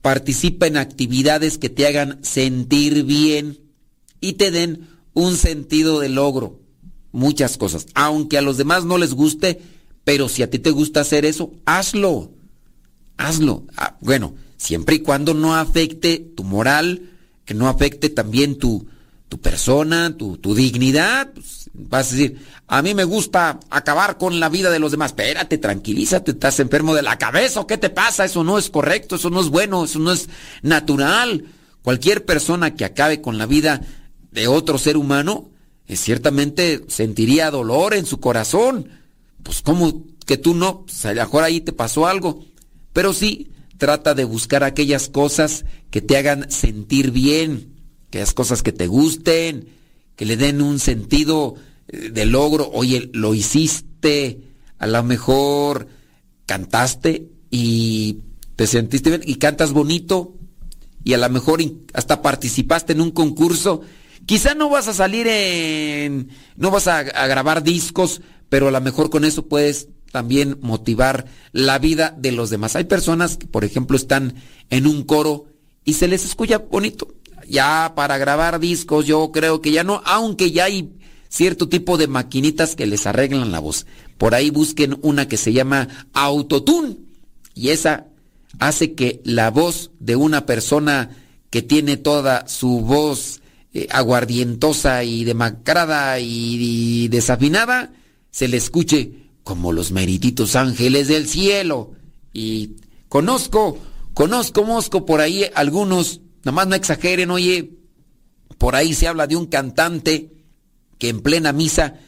Participa 0.00 0.66
en 0.66 0.78
actividades 0.78 1.58
que 1.58 1.68
te 1.68 1.86
hagan 1.86 2.18
sentir 2.24 3.04
bien 3.04 3.60
y 4.20 4.32
te 4.34 4.50
den 4.50 4.91
un 5.14 5.36
sentido 5.36 6.00
de 6.00 6.08
logro. 6.08 6.60
Muchas 7.12 7.56
cosas. 7.56 7.86
Aunque 7.94 8.38
a 8.38 8.42
los 8.42 8.56
demás 8.56 8.84
no 8.84 8.96
les 8.98 9.12
guste, 9.14 9.60
pero 10.04 10.28
si 10.28 10.42
a 10.42 10.50
ti 10.50 10.58
te 10.58 10.70
gusta 10.70 11.00
hacer 11.00 11.24
eso, 11.24 11.52
hazlo. 11.66 12.32
Hazlo. 13.18 13.64
Ah, 13.76 13.96
bueno, 14.00 14.34
siempre 14.56 14.96
y 14.96 15.00
cuando 15.00 15.34
no 15.34 15.54
afecte 15.54 16.18
tu 16.18 16.44
moral, 16.44 17.10
que 17.44 17.54
no 17.54 17.68
afecte 17.68 18.08
también 18.08 18.58
tu, 18.58 18.86
tu 19.28 19.38
persona, 19.40 20.16
tu, 20.16 20.38
tu 20.38 20.54
dignidad. 20.54 21.32
Pues, 21.32 21.70
vas 21.74 22.08
a 22.08 22.16
decir, 22.16 22.38
a 22.66 22.82
mí 22.82 22.94
me 22.94 23.04
gusta 23.04 23.60
acabar 23.70 24.18
con 24.18 24.40
la 24.40 24.48
vida 24.48 24.70
de 24.70 24.78
los 24.78 24.90
demás. 24.90 25.12
Espérate, 25.12 25.58
tranquilízate, 25.58 26.32
estás 26.32 26.60
enfermo 26.60 26.94
de 26.94 27.02
la 27.02 27.18
cabeza 27.18 27.60
o 27.60 27.66
qué 27.66 27.78
te 27.78 27.90
pasa, 27.90 28.24
eso 28.24 28.44
no 28.44 28.58
es 28.58 28.70
correcto, 28.70 29.16
eso 29.16 29.30
no 29.30 29.40
es 29.40 29.48
bueno, 29.48 29.84
eso 29.84 29.98
no 29.98 30.12
es 30.12 30.28
natural. 30.62 31.44
Cualquier 31.82 32.24
persona 32.24 32.74
que 32.74 32.84
acabe 32.84 33.20
con 33.20 33.38
la 33.38 33.46
vida 33.46 33.82
de 34.32 34.48
otro 34.48 34.78
ser 34.78 34.96
humano, 34.96 35.50
eh, 35.86 35.96
ciertamente 35.96 36.84
sentiría 36.88 37.50
dolor 37.50 37.94
en 37.94 38.06
su 38.06 38.18
corazón. 38.20 38.88
Pues 39.42 39.62
como 39.62 40.04
que 40.26 40.36
tú 40.36 40.54
no, 40.54 40.82
pues 40.82 41.04
a 41.06 41.14
lo 41.14 41.20
mejor 41.20 41.44
ahí 41.44 41.60
te 41.60 41.72
pasó 41.72 42.06
algo. 42.06 42.44
Pero 42.92 43.12
sí, 43.12 43.50
trata 43.78 44.14
de 44.14 44.24
buscar 44.24 44.64
aquellas 44.64 45.08
cosas 45.08 45.64
que 45.90 46.00
te 46.00 46.16
hagan 46.16 46.50
sentir 46.50 47.10
bien, 47.10 47.74
aquellas 48.08 48.34
cosas 48.34 48.62
que 48.62 48.72
te 48.72 48.86
gusten, 48.86 49.68
que 50.16 50.24
le 50.24 50.36
den 50.36 50.62
un 50.62 50.78
sentido 50.78 51.54
eh, 51.88 52.10
de 52.10 52.26
logro. 52.26 52.70
Oye, 52.72 53.10
lo 53.12 53.34
hiciste, 53.34 54.40
a 54.78 54.86
lo 54.86 55.02
mejor 55.02 55.88
cantaste 56.46 57.28
y 57.50 58.18
te 58.56 58.66
sentiste 58.66 59.10
bien 59.10 59.22
y 59.24 59.36
cantas 59.36 59.72
bonito 59.72 60.34
y 61.04 61.14
a 61.14 61.18
lo 61.18 61.28
mejor 61.30 61.60
hasta 61.94 62.22
participaste 62.22 62.92
en 62.92 63.00
un 63.00 63.10
concurso. 63.10 63.82
Quizá 64.26 64.54
no 64.54 64.68
vas 64.68 64.88
a 64.88 64.94
salir 64.94 65.26
en, 65.26 66.28
no 66.56 66.70
vas 66.70 66.86
a, 66.86 66.98
a 66.98 67.26
grabar 67.26 67.62
discos, 67.62 68.20
pero 68.48 68.68
a 68.68 68.70
lo 68.70 68.80
mejor 68.80 69.10
con 69.10 69.24
eso 69.24 69.48
puedes 69.48 69.88
también 70.10 70.58
motivar 70.60 71.26
la 71.52 71.78
vida 71.78 72.14
de 72.16 72.32
los 72.32 72.50
demás. 72.50 72.76
Hay 72.76 72.84
personas 72.84 73.36
que, 73.36 73.46
por 73.46 73.64
ejemplo, 73.64 73.96
están 73.96 74.34
en 74.70 74.86
un 74.86 75.02
coro 75.02 75.46
y 75.84 75.94
se 75.94 76.06
les 76.06 76.24
escucha 76.24 76.58
bonito 76.58 77.08
ya 77.48 77.92
para 77.94 78.18
grabar 78.18 78.60
discos 78.60 79.06
yo 79.06 79.30
creo 79.32 79.60
que 79.60 79.72
ya 79.72 79.84
no, 79.84 80.02
aunque 80.04 80.50
ya 80.50 80.64
hay 80.64 80.92
cierto 81.28 81.68
tipo 81.68 81.96
de 81.96 82.06
maquinitas 82.06 82.74
que 82.74 82.86
les 82.86 83.06
arreglan 83.06 83.52
la 83.52 83.60
voz. 83.60 83.86
Por 84.18 84.34
ahí 84.34 84.50
busquen 84.50 84.98
una 85.02 85.28
que 85.28 85.36
se 85.36 85.52
llama 85.52 85.88
Autotune 86.12 86.96
y 87.54 87.68
esa 87.68 88.06
hace 88.58 88.94
que 88.94 89.20
la 89.24 89.50
voz 89.50 89.90
de 89.98 90.16
una 90.16 90.46
persona 90.46 91.10
que 91.50 91.62
tiene 91.62 91.96
toda 91.96 92.48
su 92.48 92.80
voz 92.80 93.41
eh, 93.74 93.88
aguardientosa 93.90 95.04
y 95.04 95.24
demacrada 95.24 96.18
y, 96.20 97.08
desafinada 97.08 97.92
se 98.30 98.48
le 98.48 98.56
escuche 98.56 99.30
como 99.44 99.72
los 99.72 99.92
merititos 99.92 100.56
ángeles 100.56 101.08
del 101.08 101.28
cielo. 101.28 101.92
Y 102.32 102.76
conozco, 103.08 103.78
conozco, 104.14 104.64
mosco 104.64 105.04
por 105.04 105.20
ahí 105.20 105.44
algunos 105.54 106.22
Nada 106.44 106.56
más 106.56 106.66
no 106.66 106.74
exageren, 106.74 107.30
oye, 107.30 107.70
por 108.58 108.74
ahí 108.74 108.94
se 108.94 109.06
habla 109.06 109.26
de 109.26 109.36
un 109.36 109.46
cantante 109.46 110.32
que 110.98 111.08
en 111.08 111.20
plena 111.20 111.52
misa, 111.52 112.00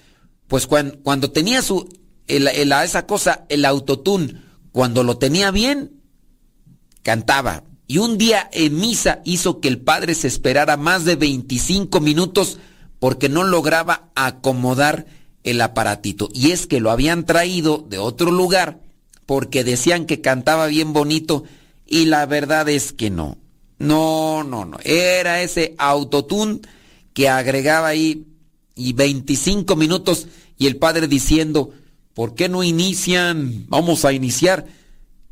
pues 0.48 0.66
cuando, 0.66 1.31
tenía 1.31 1.62
su, 1.62 1.88
esa 2.27 3.07
cosa, 3.07 3.46
el 3.48 3.64
autotune, 3.64 4.42
cuando 4.72 5.05
lo 5.05 5.18
tenía 5.18 5.50
bien, 5.50 6.00
cantaba. 7.03 7.64
Y 7.87 7.99
un 7.99 8.16
día 8.16 8.49
en 8.53 8.77
misa 8.79 9.20
hizo 9.25 9.61
que 9.61 9.68
el 9.68 9.79
padre 9.79 10.14
se 10.14 10.29
esperara 10.29 10.77
más 10.77 11.05
de 11.05 11.16
25 11.16 12.01
minutos 12.01 12.59
porque 12.99 13.29
no 13.29 13.44
lograba 13.44 14.11
acomodar 14.14 15.07
el 15.42 15.61
aparatito. 15.61 16.31
Y 16.33 16.53
es 16.53 16.66
que 16.66 16.81
lo 16.81 16.90
habían 16.90 17.27
traído 17.27 17.85
de 17.88 17.99
otro 17.99 18.31
lugar 18.31 18.81
porque 19.27 19.64
decían 19.64 20.07
que 20.07 20.20
cantaba 20.20 20.66
bien 20.66 20.92
bonito 20.92 21.44
y 21.87 22.07
la 22.07 22.25
verdad 22.27 22.68
es 22.68 22.92
que 22.92 23.11
no. 23.11 23.37
No, 23.79 24.44
no, 24.44 24.64
no. 24.64 24.79
Era 24.85 25.42
ese 25.42 25.75
autotune 25.77 26.61
que 27.12 27.29
agregaba 27.29 27.88
ahí 27.88 28.27
y 28.75 28.92
25 28.94 29.77
minutos 29.77 30.27
y 30.57 30.66
el 30.66 30.77
padre 30.77 31.09
diciendo, 31.09 31.70
¿por 32.14 32.35
qué 32.35 32.49
no 32.49 32.62
inician? 32.62 33.66
Vamos 33.68 34.05
a 34.05 34.12
iniciar. 34.12 34.66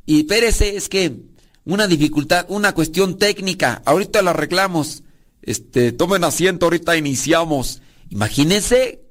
Y 0.05 0.21
espérese, 0.21 0.77
es 0.77 0.89
que 0.89 1.17
una 1.65 1.87
dificultad, 1.87 2.47
una 2.49 2.75
cuestión 2.75 3.19
técnica, 3.19 3.83
ahorita 3.85 4.23
la 4.23 4.31
arreglamos. 4.31 5.03
Este, 5.43 5.93
tomen 5.93 6.25
asiento, 6.25 6.67
ahorita 6.67 6.97
iniciamos. 6.97 7.83
Imagínense, 8.11 9.03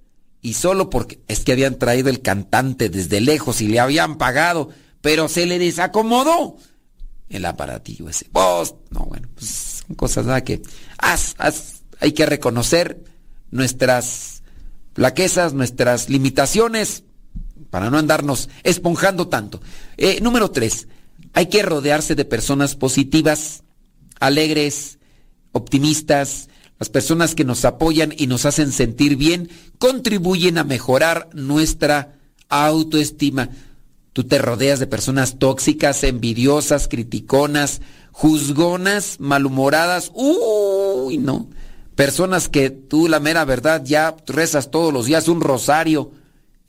y 0.42 0.54
solo 0.54 0.90
porque 0.90 1.20
es 1.28 1.42
que 1.42 1.52
habían 1.54 1.78
traído 1.78 2.10
el 2.10 2.22
cantante 2.22 2.90
desde 2.90 3.22
lejos 3.22 3.62
y 3.62 3.68
le 3.68 3.80
habían 3.80 4.18
pagado, 4.18 4.70
pero 5.02 5.28
se 5.28 5.46
le 5.46 5.60
desacomodó 5.60 6.58
el 7.30 7.46
aparatillo 7.46 8.10
ese. 8.10 8.28
Vos, 8.32 8.76
no, 8.90 9.06
bueno, 9.06 9.28
pues 9.36 9.84
son 9.86 9.96
cosas 9.96 10.26
nada 10.26 10.44
que 10.44 10.62
hay 12.00 12.12
que 12.14 12.26
reconocer 12.26 13.04
nuestras 13.52 14.44
flaquezas, 14.94 15.54
nuestras 15.54 16.10
limitaciones, 16.10 17.04
para 17.70 17.90
no 17.90 17.98
andarnos 17.98 18.50
esponjando 18.64 19.28
tanto. 19.28 19.62
Eh, 19.98 20.20
número 20.22 20.52
tres, 20.52 20.88
hay 21.34 21.48
que 21.48 21.64
rodearse 21.64 22.16
de 22.16 22.26
personas 22.26 22.76
positivas, 22.76 23.64
alegres, 24.20 25.00
optimistas. 25.52 26.50
Las 26.80 26.90
personas 26.90 27.36
que 27.36 27.46
nos 27.46 27.64
apoyan 27.66 28.14
y 28.18 28.28
nos 28.28 28.46
hacen 28.46 28.72
sentir 28.72 29.16
bien 29.16 29.50
contribuyen 29.78 30.58
a 30.58 30.64
mejorar 30.64 31.30
nuestra 31.34 32.18
autoestima. 32.50 33.50
Tú 34.14 34.26
te 34.26 34.40
rodeas 34.40 34.80
de 34.80 34.88
personas 34.88 35.40
tóxicas, 35.40 36.04
envidiosas, 36.04 36.88
criticonas, 36.88 37.82
juzgonas, 38.12 39.18
malhumoradas. 39.20 40.12
Uy, 40.14 41.18
no. 41.18 41.50
Personas 41.96 42.50
que 42.50 42.70
tú, 42.70 43.08
la 43.08 43.20
mera 43.20 43.46
verdad, 43.46 43.84
ya 43.86 44.16
rezas 44.28 44.72
todos 44.72 44.92
los 44.92 45.06
días 45.06 45.28
un 45.28 45.40
rosario, 45.40 46.12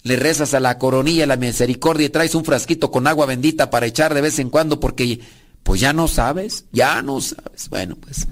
le 0.03 0.17
rezas 0.17 0.55
a 0.55 0.61
la 0.61 0.79
coronilla, 0.79 1.25
a 1.25 1.29
la 1.29 1.37
misericordia 1.37 2.07
y 2.07 2.11
traes 2.11 2.35
un 2.35 2.45
frasquito 2.45 2.91
con 2.91 3.07
agua 3.07 3.27
bendita 3.27 3.71
para 3.71 3.87
echar 3.87 4.15
de 4.15 4.21
vez 4.21 4.38
en 4.38 4.51
cuando 4.51 4.81
porque 4.81 5.21
pues 5.62 5.81
ya 5.81 5.93
no 5.93 6.09
sabes, 6.09 6.65
ya 6.73 7.03
no 7.03 7.21
sabes. 7.21 7.69
Bueno, 7.69 7.97
pues 7.97 8.27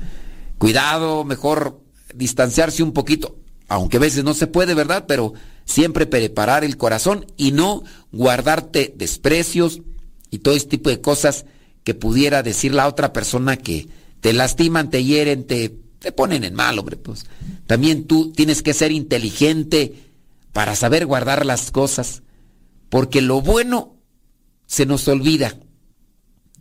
cuidado, 0.58 1.24
mejor 1.24 1.80
distanciarse 2.14 2.82
un 2.82 2.92
poquito, 2.92 3.36
aunque 3.68 3.98
a 3.98 4.00
veces 4.00 4.24
no 4.24 4.34
se 4.34 4.48
puede, 4.48 4.74
¿verdad? 4.74 5.04
Pero 5.06 5.32
siempre 5.64 6.06
preparar 6.06 6.64
el 6.64 6.76
corazón 6.76 7.26
y 7.36 7.52
no 7.52 7.84
guardarte 8.10 8.92
desprecios 8.96 9.80
y 10.30 10.38
todo 10.38 10.54
este 10.54 10.70
tipo 10.70 10.90
de 10.90 11.00
cosas 11.00 11.46
que 11.84 11.94
pudiera 11.94 12.42
decir 12.42 12.74
la 12.74 12.88
otra 12.88 13.12
persona 13.12 13.56
que 13.56 13.88
te 14.20 14.32
lastiman, 14.32 14.90
te 14.90 15.04
hieren, 15.04 15.46
te, 15.46 15.76
te 16.00 16.12
ponen 16.12 16.44
en 16.44 16.54
mal, 16.54 16.78
hombre. 16.78 16.96
Pues 16.96 17.26
también 17.66 18.04
tú 18.04 18.32
tienes 18.32 18.62
que 18.62 18.74
ser 18.74 18.90
inteligente 18.90 20.09
para 20.52 20.76
saber 20.76 21.06
guardar 21.06 21.46
las 21.46 21.70
cosas. 21.70 22.22
porque 22.88 23.20
lo 23.20 23.40
bueno 23.40 24.00
se 24.66 24.84
nos 24.84 25.06
olvida 25.06 25.54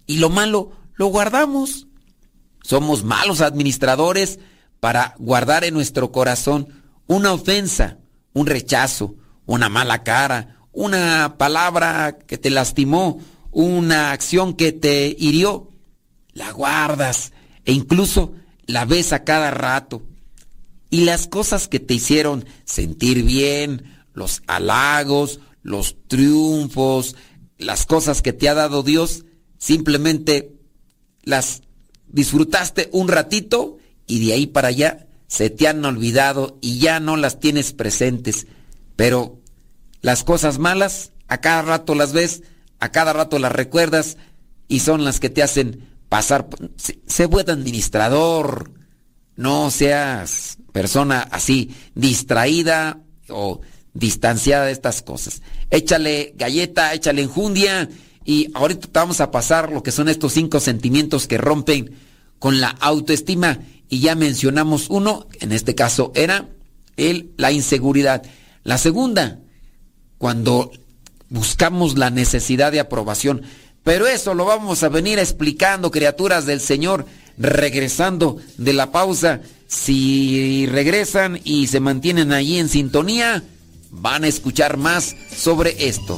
y 0.05 0.17
lo 0.17 0.29
malo 0.29 0.71
lo 0.93 1.07
guardamos. 1.07 1.87
Somos 2.63 3.03
malos 3.03 3.41
administradores 3.41 4.39
para 4.79 5.15
guardar 5.17 5.63
en 5.63 5.73
nuestro 5.73 6.11
corazón 6.11 6.83
una 7.07 7.33
ofensa, 7.33 7.97
un 8.33 8.45
rechazo, 8.45 9.15
una 9.45 9.69
mala 9.69 10.03
cara, 10.03 10.59
una 10.71 11.35
palabra 11.37 12.17
que 12.17 12.37
te 12.37 12.49
lastimó, 12.49 13.19
una 13.51 14.11
acción 14.11 14.55
que 14.55 14.71
te 14.71 15.15
hirió. 15.17 15.69
La 16.33 16.51
guardas 16.51 17.31
e 17.65 17.73
incluso 17.73 18.33
la 18.65 18.85
ves 18.85 19.13
a 19.13 19.23
cada 19.23 19.51
rato. 19.51 20.03
Y 20.89 21.01
las 21.01 21.27
cosas 21.27 21.67
que 21.67 21.79
te 21.79 21.93
hicieron 21.93 22.45
sentir 22.65 23.23
bien, 23.23 24.05
los 24.13 24.41
halagos, 24.47 25.39
los 25.61 25.95
triunfos, 26.07 27.15
las 27.57 27.85
cosas 27.85 28.21
que 28.21 28.33
te 28.33 28.49
ha 28.49 28.53
dado 28.53 28.83
Dios, 28.83 29.25
simplemente 29.57 30.55
las 31.23 31.61
disfrutaste 32.07 32.89
un 32.91 33.07
ratito 33.07 33.77
y 34.07 34.25
de 34.25 34.33
ahí 34.33 34.47
para 34.47 34.69
allá 34.69 35.07
se 35.27 35.49
te 35.49 35.67
han 35.67 35.85
olvidado 35.85 36.57
y 36.61 36.79
ya 36.79 36.99
no 36.99 37.17
las 37.17 37.39
tienes 37.39 37.73
presentes. 37.73 38.47
Pero 38.95 39.39
las 40.01 40.23
cosas 40.23 40.57
malas, 40.57 41.11
a 41.27 41.39
cada 41.39 41.61
rato 41.61 41.93
las 41.93 42.13
ves, 42.13 42.41
a 42.79 42.91
cada 42.91 43.13
rato 43.13 43.37
las 43.37 43.51
recuerdas 43.51 44.17
y 44.67 44.79
son 44.79 45.05
las 45.05 45.19
que 45.19 45.29
te 45.29 45.43
hacen 45.43 45.87
pasar. 46.09 46.47
Sé 47.05 47.25
buen 47.27 47.49
administrador, 47.49 48.71
no 49.35 49.69
seas 49.69 50.58
persona 50.71 51.21
así 51.31 51.75
distraída 51.95 52.99
o 53.29 53.61
distanciada 53.93 54.65
de 54.65 54.71
estas 54.71 55.01
cosas. 55.01 55.41
Échale 55.69 56.33
galleta, 56.35 56.93
échale 56.93 57.21
enjundia 57.21 57.89
y 58.25 58.51
ahorita 58.53 58.87
vamos 58.93 59.21
a 59.21 59.31
pasar 59.31 59.71
lo 59.71 59.83
que 59.83 59.91
son 59.91 60.09
estos 60.09 60.33
cinco 60.33 60.59
sentimientos 60.59 61.27
que 61.27 61.37
rompen 61.37 61.95
con 62.37 62.61
la 62.61 62.69
autoestima 62.69 63.59
y 63.89 63.99
ya 63.99 64.15
mencionamos 64.15 64.89
uno, 64.89 65.27
en 65.39 65.51
este 65.51 65.75
caso 65.75 66.11
era 66.15 66.47
el 66.97 67.31
la 67.37 67.51
inseguridad. 67.51 68.23
La 68.63 68.77
segunda, 68.77 69.39
cuando 70.17 70.71
buscamos 71.29 71.97
la 71.97 72.09
necesidad 72.09 72.71
de 72.71 72.79
aprobación. 72.79 73.43
Pero 73.83 74.07
eso 74.07 74.33
lo 74.33 74.45
vamos 74.45 74.83
a 74.83 74.89
venir 74.89 75.19
explicando, 75.19 75.91
criaturas 75.91 76.45
del 76.45 76.59
Señor, 76.59 77.05
regresando 77.37 78.37
de 78.57 78.73
la 78.73 78.91
pausa. 78.91 79.41
Si 79.69 80.65
regresan 80.65 81.39
y 81.43 81.67
se 81.67 81.79
mantienen 81.79 82.33
allí 82.33 82.57
en 82.57 82.69
sintonía, 82.69 83.43
van 83.91 84.23
a 84.23 84.27
escuchar 84.27 84.77
más 84.77 85.15
sobre 85.31 85.87
esto. 85.87 86.17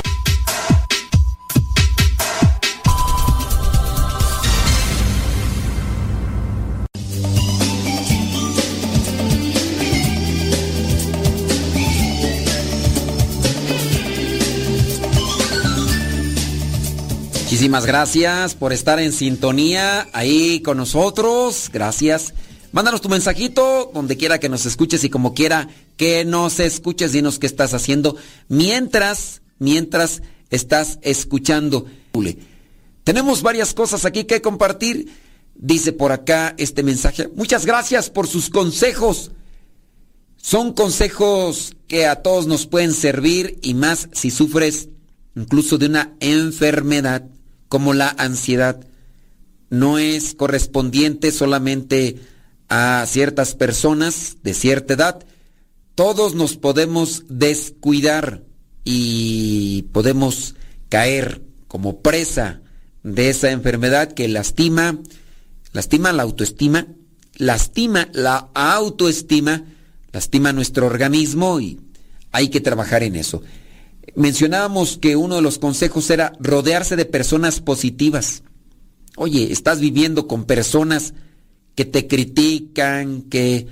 Muchísimas 17.61 17.85
gracias 17.85 18.55
por 18.55 18.73
estar 18.73 18.99
en 18.99 19.13
sintonía 19.13 20.07
ahí 20.13 20.61
con 20.61 20.77
nosotros. 20.77 21.69
Gracias. 21.71 22.33
Mándanos 22.71 23.01
tu 23.01 23.09
mensajito 23.09 23.91
donde 23.93 24.17
quiera 24.17 24.39
que 24.39 24.49
nos 24.49 24.65
escuches 24.65 25.03
y 25.03 25.11
como 25.11 25.35
quiera 25.35 25.69
que 25.95 26.25
nos 26.25 26.59
escuches. 26.59 27.11
Dinos 27.11 27.37
qué 27.37 27.45
estás 27.45 27.75
haciendo 27.75 28.15
mientras, 28.47 29.43
mientras 29.59 30.23
estás 30.49 30.97
escuchando. 31.03 31.85
Tenemos 33.03 33.43
varias 33.43 33.75
cosas 33.75 34.05
aquí 34.05 34.23
que 34.23 34.41
compartir. 34.41 35.13
Dice 35.53 35.93
por 35.93 36.11
acá 36.11 36.55
este 36.57 36.81
mensaje. 36.81 37.29
Muchas 37.35 37.67
gracias 37.67 38.09
por 38.09 38.25
sus 38.25 38.49
consejos. 38.49 39.33
Son 40.35 40.73
consejos 40.73 41.75
que 41.87 42.07
a 42.07 42.23
todos 42.23 42.47
nos 42.47 42.65
pueden 42.65 42.91
servir 42.91 43.59
y 43.61 43.75
más 43.75 44.09
si 44.13 44.31
sufres 44.31 44.89
incluso 45.35 45.77
de 45.77 45.85
una 45.85 46.15
enfermedad 46.21 47.29
como 47.71 47.93
la 47.93 48.09
ansiedad. 48.17 48.85
No 49.69 49.97
es 49.97 50.35
correspondiente 50.35 51.31
solamente 51.31 52.17
a 52.67 53.05
ciertas 53.07 53.55
personas 53.55 54.35
de 54.43 54.53
cierta 54.53 54.95
edad. 54.95 55.25
Todos 55.95 56.35
nos 56.35 56.57
podemos 56.57 57.23
descuidar 57.29 58.43
y 58.83 59.83
podemos 59.93 60.55
caer 60.89 61.43
como 61.69 62.01
presa 62.01 62.59
de 63.03 63.29
esa 63.29 63.51
enfermedad 63.51 64.11
que 64.11 64.27
lastima, 64.27 64.99
lastima 65.71 66.11
la 66.11 66.23
autoestima, 66.23 66.87
lastima 67.37 68.09
la 68.11 68.49
autoestima, 68.53 69.63
lastima 70.11 70.51
nuestro 70.51 70.87
organismo 70.87 71.61
y 71.61 71.79
hay 72.33 72.49
que 72.49 72.59
trabajar 72.59 73.03
en 73.03 73.15
eso. 73.15 73.41
Mencionábamos 74.15 74.97
que 74.97 75.15
uno 75.15 75.35
de 75.35 75.41
los 75.41 75.59
consejos 75.59 76.09
era 76.09 76.33
rodearse 76.39 76.95
de 76.95 77.05
personas 77.05 77.61
positivas. 77.61 78.43
Oye, 79.15 79.51
estás 79.51 79.79
viviendo 79.79 80.27
con 80.27 80.45
personas 80.45 81.13
que 81.75 81.85
te 81.85 82.07
critican, 82.07 83.23
que, 83.23 83.67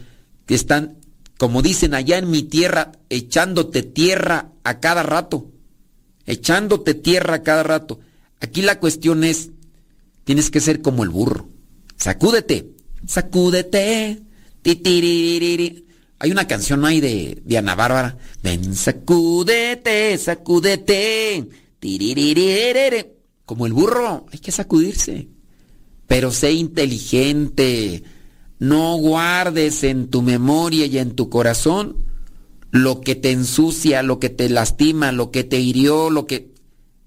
que 0.45 0.55
están, 0.55 0.97
como 1.37 1.61
dicen 1.61 1.93
allá 1.93 2.17
en 2.17 2.29
mi 2.29 2.43
tierra, 2.43 2.93
echándote 3.09 3.83
tierra 3.83 4.51
a 4.63 4.79
cada 4.79 5.03
rato. 5.03 5.51
Echándote 6.25 6.93
tierra 6.93 7.35
a 7.35 7.43
cada 7.43 7.63
rato. 7.63 7.99
Aquí 8.39 8.61
la 8.61 8.79
cuestión 8.79 9.23
es, 9.23 9.49
tienes 10.23 10.51
que 10.51 10.59
ser 10.59 10.81
como 10.81 11.03
el 11.03 11.09
burro. 11.09 11.49
Sacúdete, 11.97 12.71
sacúdete. 13.05 14.23
Titiririri. 14.61 15.85
Hay 16.19 16.31
una 16.31 16.47
canción 16.47 16.83
ahí 16.83 16.99
de, 16.99 17.41
de 17.45 17.57
Ana 17.57 17.75
Bárbara. 17.75 18.17
Ven, 18.43 18.75
sacúdete, 18.75 20.17
sacúdete. 20.17 21.47
Como 23.45 23.65
el 23.65 23.73
burro, 23.73 24.25
hay 24.31 24.39
que 24.39 24.51
sacudirse. 24.51 25.29
Pero 26.07 26.31
sé 26.31 26.51
inteligente. 26.51 28.03
No 28.59 28.97
guardes 28.97 29.83
en 29.85 30.09
tu 30.09 30.21
memoria 30.21 30.85
y 30.85 30.97
en 30.97 31.15
tu 31.15 31.29
corazón 31.29 32.03
lo 32.71 32.99
que 32.99 33.15
te 33.15 33.31
ensucia, 33.31 34.03
lo 34.03 34.19
que 34.19 34.29
te 34.29 34.49
lastima, 34.49 35.13
lo 35.13 35.31
que 35.31 35.45
te 35.45 35.59
hirió, 35.59 36.09
lo 36.09 36.27
que... 36.27 36.51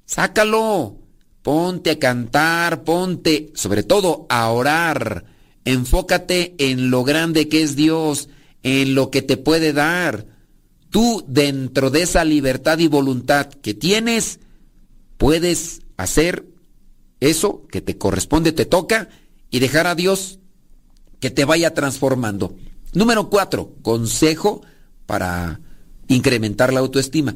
Sácalo. 0.07 0.96
Ponte 1.42 1.90
a 1.90 1.98
cantar, 1.98 2.85
ponte, 2.85 3.51
sobre 3.55 3.83
todo, 3.83 4.27
a 4.31 4.48
orar. 4.51 5.25
Enfócate 5.64 6.55
en 6.59 6.90
lo 6.90 7.05
grande 7.05 7.48
que 7.48 7.62
es 7.62 7.77
Dios 7.77 8.29
en 8.62 8.94
lo 8.94 9.11
que 9.11 9.22
te 9.22 9.37
puede 9.37 9.72
dar. 9.72 10.27
Tú 10.90 11.25
dentro 11.27 11.90
de 11.90 12.03
esa 12.03 12.25
libertad 12.25 12.79
y 12.79 12.87
voluntad 12.87 13.46
que 13.46 13.75
tienes, 13.75 14.40
puedes 15.16 15.81
hacer 15.96 16.46
eso 17.20 17.66
que 17.68 17.81
te 17.81 17.96
corresponde, 17.96 18.53
te 18.53 18.66
toca, 18.66 19.09
y 19.51 19.61
dejar 19.61 19.87
a 19.87 19.94
Dios 19.94 20.38
que 21.20 21.31
te 21.31 21.44
vaya 21.44 21.72
transformando. 21.72 22.57
Número 22.94 23.31
cuatro, 23.31 23.75
consejo 23.83 24.62
para 25.07 25.61
incrementar 26.09 26.72
la 26.72 26.81
autoestima. 26.81 27.35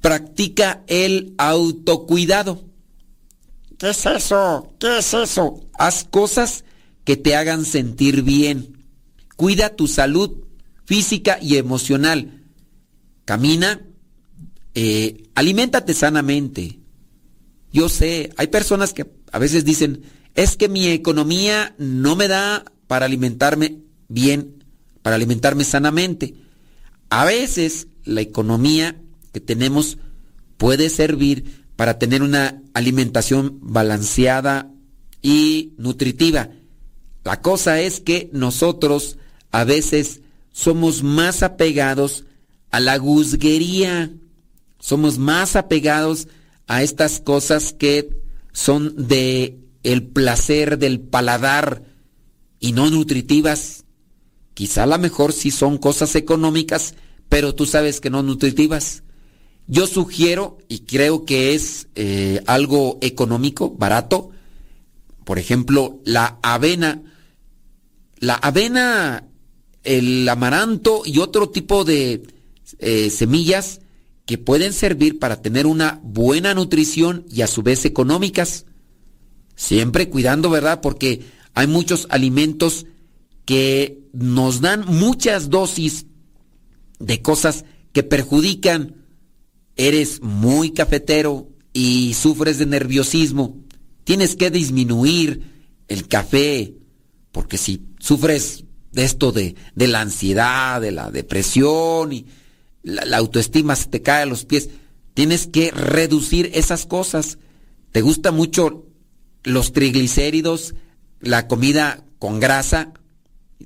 Practica 0.00 0.82
el 0.86 1.34
autocuidado. 1.38 2.64
¿Qué 3.78 3.90
es 3.90 4.06
eso? 4.06 4.72
¿Qué 4.78 4.98
es 4.98 5.14
eso? 5.14 5.60
Haz 5.78 6.04
cosas 6.04 6.64
que 7.04 7.16
te 7.16 7.36
hagan 7.36 7.64
sentir 7.64 8.22
bien. 8.22 8.77
Cuida 9.38 9.76
tu 9.76 9.86
salud 9.86 10.32
física 10.84 11.38
y 11.40 11.58
emocional. 11.58 12.42
Camina, 13.24 13.86
eh, 14.74 15.28
aliméntate 15.36 15.94
sanamente. 15.94 16.80
Yo 17.72 17.88
sé, 17.88 18.30
hay 18.36 18.48
personas 18.48 18.92
que 18.92 19.08
a 19.30 19.38
veces 19.38 19.64
dicen, 19.64 20.02
es 20.34 20.56
que 20.56 20.68
mi 20.68 20.88
economía 20.88 21.76
no 21.78 22.16
me 22.16 22.26
da 22.26 22.64
para 22.88 23.06
alimentarme 23.06 23.78
bien, 24.08 24.64
para 25.02 25.14
alimentarme 25.14 25.62
sanamente. 25.62 26.34
A 27.08 27.24
veces 27.24 27.86
la 28.02 28.22
economía 28.22 29.00
que 29.32 29.38
tenemos 29.38 29.98
puede 30.56 30.90
servir 30.90 31.64
para 31.76 32.00
tener 32.00 32.24
una 32.24 32.60
alimentación 32.74 33.60
balanceada 33.62 34.72
y 35.22 35.74
nutritiva. 35.78 36.50
La 37.22 37.40
cosa 37.40 37.80
es 37.80 38.00
que 38.00 38.30
nosotros 38.32 39.16
a 39.50 39.64
veces 39.64 40.20
somos 40.52 41.02
más 41.02 41.42
apegados 41.42 42.24
a 42.70 42.80
la 42.80 42.98
guzguería, 42.98 44.12
somos 44.78 45.18
más 45.18 45.56
apegados 45.56 46.28
a 46.66 46.82
estas 46.82 47.20
cosas 47.20 47.72
que 47.72 48.10
son 48.52 49.08
de 49.08 49.58
el 49.82 50.02
placer 50.02 50.78
del 50.78 51.00
paladar 51.00 51.82
y 52.60 52.72
no 52.72 52.90
nutritivas. 52.90 53.84
Quizá 54.54 54.82
a 54.82 54.86
lo 54.86 54.98
mejor 54.98 55.32
sí 55.32 55.50
son 55.50 55.78
cosas 55.78 56.14
económicas, 56.16 56.94
pero 57.28 57.54
tú 57.54 57.66
sabes 57.66 58.00
que 58.00 58.10
no 58.10 58.22
nutritivas. 58.22 59.02
Yo 59.66 59.86
sugiero, 59.86 60.58
y 60.68 60.80
creo 60.80 61.24
que 61.24 61.54
es 61.54 61.88
eh, 61.94 62.42
algo 62.46 62.98
económico, 63.02 63.70
barato, 63.70 64.30
por 65.24 65.38
ejemplo, 65.38 66.00
la 66.04 66.38
avena. 66.42 67.02
La 68.18 68.34
avena, 68.34 69.27
el 69.88 70.28
amaranto 70.28 71.00
y 71.06 71.18
otro 71.18 71.48
tipo 71.48 71.82
de 71.82 72.22
eh, 72.78 73.08
semillas 73.08 73.80
que 74.26 74.36
pueden 74.36 74.74
servir 74.74 75.18
para 75.18 75.40
tener 75.40 75.66
una 75.66 75.98
buena 76.02 76.52
nutrición 76.52 77.24
y 77.30 77.40
a 77.40 77.46
su 77.46 77.62
vez 77.62 77.86
económicas. 77.86 78.66
Siempre 79.56 80.10
cuidando, 80.10 80.50
¿verdad? 80.50 80.82
Porque 80.82 81.22
hay 81.54 81.66
muchos 81.66 82.06
alimentos 82.10 82.84
que 83.46 84.00
nos 84.12 84.60
dan 84.60 84.84
muchas 84.86 85.48
dosis 85.48 86.04
de 86.98 87.22
cosas 87.22 87.64
que 87.92 88.02
perjudican. 88.02 88.94
Eres 89.74 90.20
muy 90.20 90.72
cafetero 90.72 91.48
y 91.72 92.12
sufres 92.12 92.58
de 92.58 92.66
nerviosismo. 92.66 93.56
Tienes 94.04 94.36
que 94.36 94.50
disminuir 94.50 95.40
el 95.88 96.06
café, 96.08 96.74
porque 97.32 97.56
si 97.56 97.86
sufres 97.98 98.64
de 98.92 99.04
esto 99.04 99.32
de, 99.32 99.54
de 99.74 99.88
la 99.88 100.00
ansiedad, 100.00 100.80
de 100.80 100.92
la 100.92 101.10
depresión 101.10 102.12
y 102.12 102.26
la, 102.82 103.16
autoestima 103.16 103.76
se 103.76 103.88
te 103.88 104.02
cae 104.02 104.22
a 104.22 104.26
los 104.26 104.44
pies, 104.44 104.70
tienes 105.14 105.46
que 105.46 105.70
reducir 105.70 106.50
esas 106.54 106.86
cosas. 106.86 107.38
¿Te 107.92 108.00
gusta 108.00 108.32
mucho 108.32 108.86
los 109.44 109.72
triglicéridos, 109.72 110.74
la 111.20 111.48
comida 111.48 112.04
con 112.18 112.40
grasa, 112.40 112.92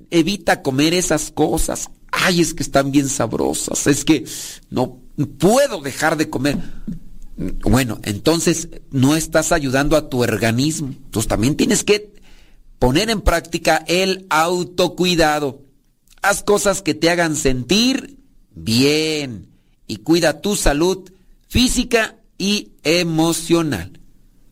evita 0.09 0.61
comer 0.61 0.93
esas 0.93 1.31
cosas. 1.31 1.89
Ay, 2.11 2.41
es 2.41 2.53
que 2.53 2.63
están 2.63 2.91
bien 2.91 3.09
sabrosas, 3.09 3.87
es 3.87 4.05
que 4.05 4.25
no 4.69 5.01
puedo 5.39 5.81
dejar 5.81 6.17
de 6.17 6.29
comer. 6.29 6.57
Bueno, 7.35 7.99
entonces 8.03 8.69
no 8.91 9.15
estás 9.15 9.51
ayudando 9.51 9.97
a 9.97 10.09
tu 10.09 10.21
organismo. 10.21 10.89
Entonces 10.89 11.27
también 11.27 11.55
tienes 11.55 11.83
que 11.83 12.13
poner 12.83 13.09
en 13.09 13.21
práctica 13.21 13.85
el 13.87 14.27
autocuidado. 14.29 15.61
Haz 16.21 16.43
cosas 16.43 16.81
que 16.81 16.93
te 16.93 17.09
hagan 17.09 17.37
sentir 17.37 18.19
bien 18.53 19.47
y 19.87 19.99
cuida 19.99 20.41
tu 20.41 20.57
salud 20.57 21.09
física 21.47 22.17
y 22.37 22.73
emocional. 22.83 24.01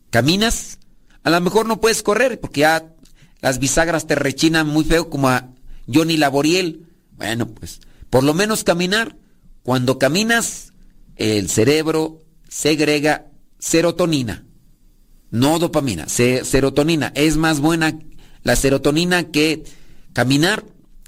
¿Caminas? 0.08 0.78
A 1.24 1.28
lo 1.28 1.42
mejor 1.42 1.66
no 1.66 1.78
puedes 1.78 2.02
correr 2.02 2.40
porque 2.40 2.62
ya 2.62 2.94
las 3.42 3.58
bisagras 3.58 4.06
te 4.06 4.14
rechinan 4.14 4.66
muy 4.66 4.84
feo 4.84 5.10
como 5.10 5.28
a 5.28 5.50
Johnny 5.92 6.16
Laboriel. 6.16 6.86
Bueno, 7.18 7.48
pues 7.48 7.82
por 8.08 8.24
lo 8.24 8.32
menos 8.32 8.64
caminar. 8.64 9.14
Cuando 9.62 9.98
caminas, 9.98 10.72
el 11.16 11.50
cerebro 11.50 12.22
segrega 12.48 13.26
serotonina, 13.58 14.46
no 15.30 15.58
dopamina, 15.58 16.08
serotonina. 16.08 17.12
Es 17.14 17.36
más 17.36 17.60
buena 17.60 17.98
la 18.42 18.56
serotonina 18.56 19.24
que 19.24 19.64
caminar. 20.12 20.64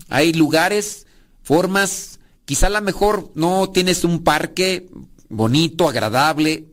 Hay 0.09 0.33
lugares, 0.33 1.07
formas, 1.43 2.21
quizá 2.45 2.67
a 2.69 2.71
lo 2.71 2.81
mejor 2.83 3.31
no 3.35 3.71
tienes 3.71 4.05
un 4.05 4.23
parque 4.23 4.89
bonito, 5.29 5.89
agradable, 5.89 6.67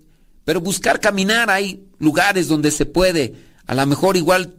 pero 0.45 0.61
buscar 0.61 0.99
caminar, 0.99 1.49
hay 1.49 1.85
lugares 1.99 2.47
donde 2.47 2.71
se 2.71 2.85
puede. 2.85 3.35
A 3.67 3.75
lo 3.75 3.85
mejor 3.85 4.17
igual 4.17 4.55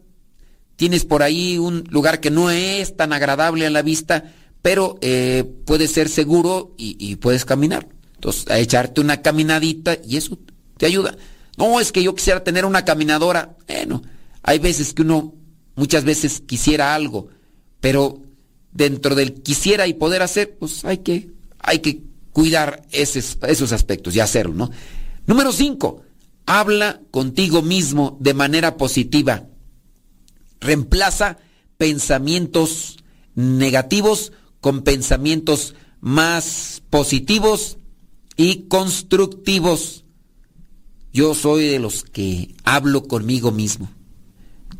tienes 0.76 1.04
por 1.04 1.22
ahí 1.22 1.58
un 1.58 1.84
lugar 1.90 2.20
que 2.20 2.30
no 2.30 2.50
es 2.50 2.96
tan 2.96 3.12
agradable 3.12 3.66
a 3.66 3.70
la 3.70 3.82
vista, 3.82 4.32
pero 4.62 4.98
eh, 5.00 5.44
puede 5.66 5.88
ser 5.88 6.08
seguro 6.08 6.74
y, 6.78 7.16
puedes 7.16 7.44
caminar. 7.44 7.88
Entonces, 8.14 8.48
a 8.48 8.58
echarte 8.58 9.00
una 9.00 9.20
caminadita 9.20 9.98
y 10.04 10.16
eso 10.16 10.38
te 10.76 10.86
ayuda. 10.86 11.16
No, 11.56 11.80
es 11.80 11.92
que 11.92 12.02
yo 12.02 12.14
quisiera 12.14 12.44
tener 12.44 12.64
una 12.64 12.84
caminadora. 12.84 13.56
Bueno, 13.66 14.02
hay 14.42 14.58
veces 14.60 14.94
que 14.94 15.02
uno 15.02 15.34
muchas 15.74 16.04
veces 16.04 16.42
quisiera 16.44 16.94
algo, 16.94 17.28
pero 17.80 18.22
dentro 18.72 19.14
del 19.14 19.34
quisiera 19.34 19.86
y 19.86 19.94
poder 19.94 20.22
hacer, 20.22 20.56
pues 20.58 20.84
hay 20.84 20.98
que, 20.98 21.30
hay 21.58 21.80
que 21.80 22.02
cuidar 22.32 22.86
esos, 22.90 23.72
aspectos 23.72 24.16
y 24.16 24.20
hacerlo, 24.20 24.54
¿no? 24.54 24.70
Número 25.26 25.52
5. 25.52 26.02
Habla 26.46 27.00
contigo 27.10 27.62
mismo 27.62 28.16
de 28.20 28.34
manera 28.34 28.76
positiva. 28.76 29.44
Reemplaza 30.60 31.38
pensamientos 31.76 32.98
negativos 33.34 34.32
con 34.60 34.82
pensamientos 34.82 35.74
más 36.00 36.82
positivos 36.90 37.78
y 38.36 38.68
constructivos. 38.68 40.04
Yo 41.12 41.34
soy 41.34 41.68
de 41.68 41.78
los 41.78 42.04
que 42.04 42.54
hablo 42.64 43.06
conmigo 43.06 43.52
mismo. 43.52 43.90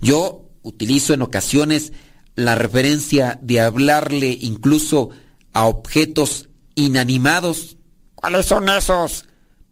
Yo 0.00 0.41
utilizo 0.62 1.14
en 1.14 1.22
ocasiones 1.22 1.92
la 2.34 2.54
referencia 2.54 3.38
de 3.42 3.60
hablarle 3.60 4.36
incluso 4.40 5.10
a 5.52 5.66
objetos 5.66 6.48
inanimados. 6.74 7.76
¿Cuáles 8.14 8.46
son 8.46 8.68
esos? 8.68 9.26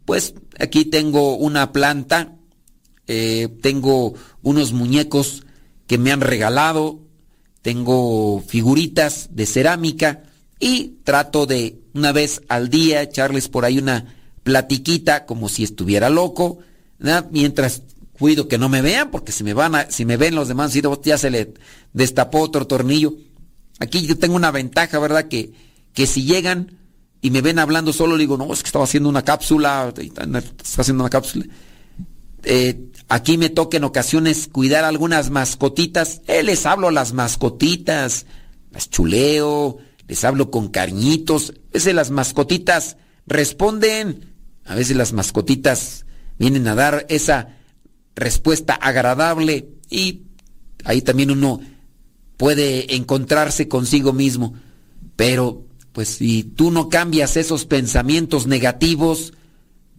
Pues 0.05 0.35
aquí 0.59 0.85
tengo 0.85 1.37
una 1.37 1.73
planta, 1.73 2.37
eh, 3.07 3.49
tengo 3.63 4.15
unos 4.43 4.73
muñecos 4.73 5.45
que 5.87 5.99
me 5.99 6.13
han 6.13 6.21
regalado, 6.21 7.01
tengo 7.63 8.43
figuritas 8.47 9.29
de 9.33 9.47
cerámica 9.47 10.23
y 10.59 10.99
trato 11.05 11.47
de 11.47 11.81
una 11.95 12.13
vez 12.13 12.43
al 12.49 12.69
día 12.69 13.03
echarles 13.03 13.49
por 13.49 13.65
ahí 13.65 13.79
una 13.79 14.15
platiquita 14.43 15.27
como 15.27 15.49
si 15.49 15.65
estuviera 15.65 16.11
loco, 16.11 16.59
mientras 17.31 17.83
cuido 18.21 18.49
que 18.49 18.59
no 18.59 18.69
me 18.69 18.83
vean 18.83 19.11
porque 19.11 19.33
si 19.33 19.43
me 19.43 19.55
van 19.55 19.75
a, 19.75 19.91
si 19.91 20.05
me 20.05 20.19
ven 20.19 20.35
los 20.35 20.47
demás 20.47 20.75
ya 21.03 21.17
se 21.17 21.31
le 21.31 21.55
destapó 21.95 22.41
otro 22.41 22.67
tornillo. 22.67 23.15
Aquí 23.79 24.07
yo 24.07 24.19
tengo 24.19 24.37
una 24.37 24.51
ventaja, 24.51 24.99
¿verdad? 24.99 25.27
Que, 25.29 25.55
que 25.95 26.07
si 26.07 26.25
llegan 26.25 26.77
y 27.23 27.31
me 27.31 27.41
ven 27.41 27.59
hablando 27.59 27.95
solo, 27.95 28.17
le 28.17 28.21
digo, 28.21 28.37
no, 28.37 28.53
es 28.53 28.63
que 28.63 28.67
estaba 28.67 28.85
haciendo 28.85 29.09
una 29.09 29.25
cápsula, 29.25 29.93
está 29.97 30.83
haciendo 30.83 31.03
una 31.03 31.09
cápsula. 31.09 31.47
Eh, 32.43 32.91
aquí 33.09 33.39
me 33.39 33.49
toca 33.49 33.79
en 33.79 33.85
ocasiones 33.85 34.49
cuidar 34.53 34.85
algunas 34.85 35.31
mascotitas. 35.31 36.21
Eh, 36.27 36.43
les 36.43 36.67
hablo 36.67 36.89
a 36.89 36.93
las 36.93 37.15
mascotitas, 37.15 38.27
las 38.71 38.91
chuleo, 38.91 39.79
les 40.09 40.25
hablo 40.25 40.51
con 40.51 40.69
cariñitos. 40.69 41.55
A 41.71 41.73
veces 41.73 41.95
las 41.95 42.11
mascotitas 42.11 42.99
responden, 43.27 44.35
a 44.67 44.75
veces 44.75 44.95
las 44.95 45.15
mascotitas 45.15 46.05
vienen 46.39 46.69
a 46.69 46.75
dar 46.75 47.07
esa 47.09 47.57
respuesta 48.15 48.75
agradable 48.75 49.69
y 49.89 50.23
ahí 50.85 51.03
también 51.03 51.31
uno 51.31 51.61
puede 52.37 52.95
encontrarse 52.97 53.69
consigo 53.69 54.13
mismo. 54.13 54.55
Pero 55.17 55.65
pues 55.93 56.09
si 56.09 56.45
tú 56.45 56.71
no 56.71 56.89
cambias 56.89 57.37
esos 57.37 57.67
pensamientos 57.67 58.47
negativos 58.47 59.33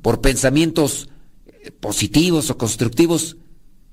por 0.01 0.21
pensamientos 0.21 1.09
eh, 1.45 1.71
positivos 1.71 2.49
o 2.49 2.57
constructivos, 2.57 3.37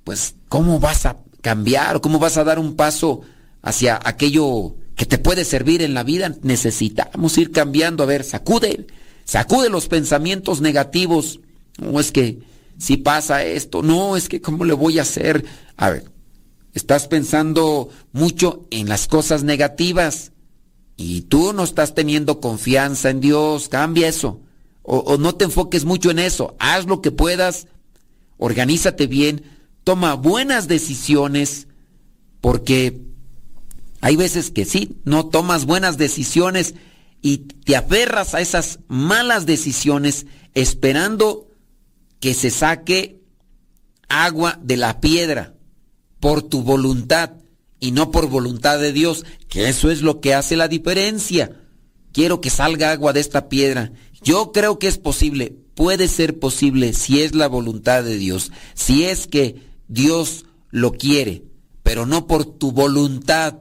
pues 0.05 0.35
¿cómo 0.49 0.81
vas 0.81 1.07
a 1.07 1.19
cambiar 1.41 1.97
o 1.97 2.01
cómo 2.01 2.19
vas 2.19 2.37
a 2.37 2.45
dar 2.45 2.59
un 2.59 2.77
paso 2.77 3.23
hacia 3.63 4.01
aquello 4.03 4.77
que 4.99 5.07
te 5.07 5.19
puede 5.19 5.45
servir 5.45 5.81
en 5.83 5.95
la 5.95 6.03
vida, 6.03 6.35
necesitamos 6.43 7.39
ir 7.39 7.53
cambiando. 7.53 8.03
A 8.03 8.07
ver, 8.07 8.25
sacude, 8.25 8.89
sacude 9.25 9.71
los 9.71 9.87
pensamientos 9.87 10.61
negativos. 10.61 11.41
No 11.79 12.01
es 12.01 12.11
que 12.11 12.41
si 12.79 12.97
pasa 12.97 13.45
esto, 13.45 13.83
no 13.83 14.17
es 14.17 14.29
que 14.29 14.41
cómo 14.41 14.65
le 14.65 14.73
voy 14.73 14.99
a 14.99 15.03
hacer. 15.03 15.45
A 15.77 15.91
ver, 15.91 16.05
estás 16.73 17.09
pensando 17.09 17.91
mucho 18.13 18.67
en 18.71 18.89
las 18.89 19.09
cosas 19.09 19.43
negativas 19.43 20.33
y 20.97 21.23
tú 21.23 21.53
no 21.53 21.65
estás 21.65 21.95
teniendo 21.95 22.41
confianza 22.41 23.11
en 23.11 23.21
Dios, 23.21 23.69
cambia 23.69 24.09
eso. 24.09 24.41
O, 24.83 25.19
no 25.19 25.35
te 25.35 25.45
enfoques 25.45 25.85
mucho 25.85 26.11
en 26.11 26.19
eso, 26.19 26.57
haz 26.59 26.87
lo 26.87 27.03
que 27.03 27.11
puedas, 27.11 27.67
organízate 28.39 29.07
bien, 29.07 29.43
toma 29.85 30.15
buenas 30.15 30.67
decisiones, 30.67 31.69
porque 32.41 33.03
hay 34.01 34.17
veces 34.17 34.51
que 34.51 34.65
sí, 34.65 34.97
no 35.05 35.27
tomas 35.27 35.67
buenas 35.67 35.99
decisiones 35.99 36.75
y 37.21 37.39
te 37.39 37.77
aferras 37.77 38.35
a 38.35 38.41
esas 38.41 38.79
malas 38.89 39.45
decisiones 39.45 40.25
esperando 40.55 41.48
que 42.21 42.35
se 42.35 42.51
saque 42.51 43.21
agua 44.09 44.59
de 44.63 44.77
la 44.77 45.01
piedra 45.01 45.55
por 46.21 46.43
tu 46.43 46.63
voluntad 46.63 47.33
y 47.81 47.93
no 47.93 48.11
por 48.11 48.29
voluntad 48.29 48.79
de 48.79 48.93
Dios, 48.93 49.25
que 49.49 49.69
eso 49.69 49.91
es 49.91 50.03
lo 50.03 50.21
que 50.21 50.35
hace 50.35 50.57
la 50.57 50.69
diferencia. 50.69 51.53
Quiero 52.13 52.41
que 52.41 52.51
salga 52.51 52.91
agua 52.91 53.13
de 53.13 53.21
esta 53.21 53.49
piedra. 53.49 53.93
Yo 54.23 54.51
creo 54.53 54.79
que 54.79 54.89
es 54.89 54.99
posible, 54.99 55.55
puede 55.75 56.09
ser 56.09 56.39
posible 56.41 56.93
si 56.93 57.23
es 57.23 57.35
la 57.35 57.47
voluntad 57.47 58.03
de 58.03 58.17
Dios, 58.17 58.51
si 58.75 59.05
es 59.05 59.27
que 59.29 59.63
Dios 59.87 60.45
lo 60.71 60.93
quiere, 60.93 61.45
pero 61.83 62.05
no 62.05 62.27
por 62.27 62.45
tu 62.45 62.73
voluntad. 62.73 63.61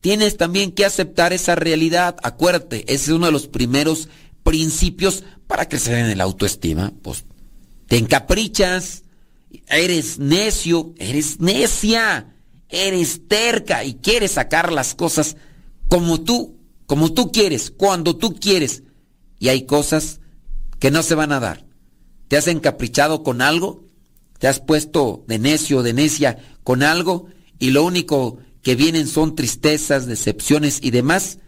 Tienes 0.00 0.36
también 0.36 0.72
que 0.72 0.84
aceptar 0.84 1.32
esa 1.32 1.54
realidad. 1.54 2.16
Acuérdate, 2.22 2.84
ese 2.92 3.04
es 3.04 3.08
uno 3.08 3.26
de 3.26 3.32
los 3.32 3.46
primeros 3.46 4.08
principios 4.42 5.24
para 5.46 5.68
crecer 5.68 5.98
en 5.98 6.06
el 6.06 6.20
autoestima. 6.20 6.92
Pues 7.02 7.24
te 7.86 7.98
encaprichas, 7.98 9.04
eres 9.68 10.18
necio, 10.18 10.94
eres 10.98 11.40
necia, 11.40 12.34
eres 12.68 13.28
terca 13.28 13.84
y 13.84 13.94
quieres 13.94 14.32
sacar 14.32 14.72
las 14.72 14.94
cosas 14.94 15.36
como 15.88 16.20
tú, 16.22 16.58
como 16.86 17.12
tú 17.12 17.30
quieres, 17.30 17.70
cuando 17.70 18.16
tú 18.16 18.34
quieres. 18.34 18.82
Y 19.38 19.48
hay 19.48 19.66
cosas 19.66 20.20
que 20.78 20.90
no 20.90 21.02
se 21.02 21.14
van 21.14 21.32
a 21.32 21.40
dar. 21.40 21.66
¿Te 22.28 22.36
has 22.36 22.48
encaprichado 22.48 23.22
con 23.22 23.42
algo? 23.42 23.84
¿Te 24.38 24.48
has 24.48 24.60
puesto 24.60 25.24
de 25.26 25.38
necio 25.38 25.82
de 25.82 25.92
necia 25.92 26.38
con 26.62 26.82
algo? 26.82 27.26
Y 27.58 27.70
lo 27.70 27.84
único 27.84 28.38
que 28.62 28.74
vienen 28.74 29.06
son 29.06 29.36
tristezas, 29.36 30.06
decepciones 30.06 30.78
y 30.82 30.90
demás. 30.90 31.38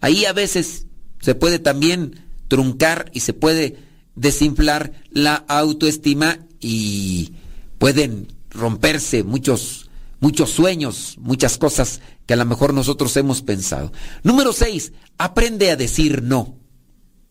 Ahí 0.00 0.24
a 0.24 0.32
veces 0.32 0.86
se 1.20 1.34
puede 1.34 1.58
también 1.58 2.26
truncar 2.48 3.10
y 3.12 3.20
se 3.20 3.34
puede 3.34 3.76
desinflar 4.20 4.92
la 5.10 5.34
autoestima 5.34 6.38
y 6.60 7.32
pueden 7.78 8.28
romperse 8.50 9.24
muchos 9.24 9.90
muchos 10.20 10.50
sueños, 10.50 11.16
muchas 11.18 11.56
cosas 11.56 12.00
que 12.26 12.34
a 12.34 12.36
lo 12.36 12.44
mejor 12.44 12.74
nosotros 12.74 13.16
hemos 13.16 13.40
pensado. 13.40 13.90
Número 14.22 14.52
6, 14.52 14.92
aprende 15.16 15.70
a 15.70 15.76
decir 15.76 16.22
no. 16.22 16.58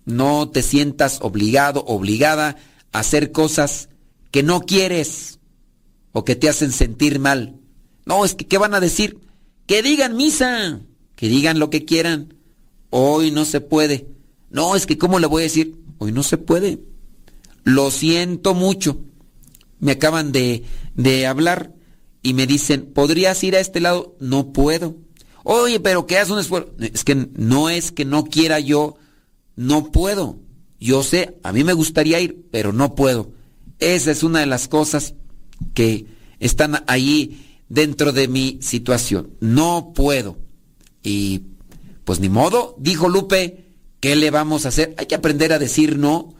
No 0.06 0.50
te 0.50 0.64
sientas 0.64 1.20
obligado, 1.22 1.86
obligada 1.86 2.58
a 2.92 3.00
hacer 3.00 3.32
cosas 3.32 3.90
que 4.32 4.42
no 4.42 4.62
quieres 4.62 5.40
o 6.14 6.26
que 6.26 6.36
te 6.36 6.50
hacen 6.50 6.72
sentir 6.72 7.20
mal. 7.20 7.60
No, 8.06 8.26
es 8.26 8.34
que 8.34 8.48
¿qué 8.48 8.58
van 8.58 8.74
a 8.74 8.80
decir? 8.80 9.20
Que 9.68 9.84
digan 9.84 10.16
misa, 10.16 10.80
que 11.16 11.28
digan 11.28 11.60
lo 11.60 11.70
que 11.70 11.86
quieran. 11.86 12.34
Hoy 12.90 13.30
no 13.30 13.46
se 13.46 13.62
puede. 13.62 14.08
No, 14.50 14.76
es 14.76 14.86
que 14.86 14.98
¿cómo 14.98 15.20
le 15.20 15.28
voy 15.28 15.42
a 15.42 15.44
decir? 15.44 15.76
Hoy 15.98 16.12
no 16.12 16.24
se 16.24 16.38
puede. 16.38 16.80
Lo 17.64 17.92
siento 17.92 18.54
mucho. 18.54 19.02
Me 19.80 19.94
acaban 19.94 20.32
de, 20.32 20.64
de 20.96 21.28
hablar 21.28 21.74
y 22.22 22.34
me 22.34 22.48
dicen, 22.48 22.92
¿podrías 22.94 23.44
ir 23.44 23.56
a 23.56 23.60
este 23.60 23.80
lado? 23.80 24.16
No 24.20 24.52
puedo. 24.52 24.98
Oye, 25.44 25.80
pero 25.80 26.06
que 26.06 26.18
hagas 26.18 26.30
un 26.30 26.40
esfuerzo. 26.40 26.74
Es 26.80 27.04
que 27.04 27.16
no 27.16 27.70
es 27.70 27.92
que 27.92 28.06
no 28.06 28.26
quiera 28.26 28.60
yo, 28.60 28.96
no 29.56 29.92
puedo. 29.92 30.40
Yo 30.80 31.04
sé, 31.04 31.38
a 31.44 31.52
mí 31.52 31.64
me 31.64 31.74
gustaría 31.74 32.20
ir, 32.20 32.46
pero 32.52 32.74
no 32.74 32.96
puedo. 32.96 33.32
Esa 33.80 34.12
es 34.12 34.24
una 34.24 34.40
de 34.40 34.46
las 34.46 34.68
cosas 34.68 35.16
que 35.74 36.06
están 36.40 36.84
ahí 36.88 37.60
dentro 37.70 38.12
de 38.12 38.28
mi 38.28 38.60
situación. 38.62 39.32
No 39.40 39.94
puedo. 39.94 40.38
Y 41.04 41.44
pues 42.04 42.20
ni 42.20 42.30
modo, 42.30 42.76
dijo 42.80 43.08
Lupe, 43.10 43.69
¿qué 44.00 44.16
le 44.16 44.32
vamos 44.32 44.66
a 44.66 44.70
hacer? 44.70 44.96
Hay 44.98 45.06
que 45.06 45.16
aprender 45.16 45.54
a 45.54 45.60
decir 45.60 45.98
no, 45.98 46.36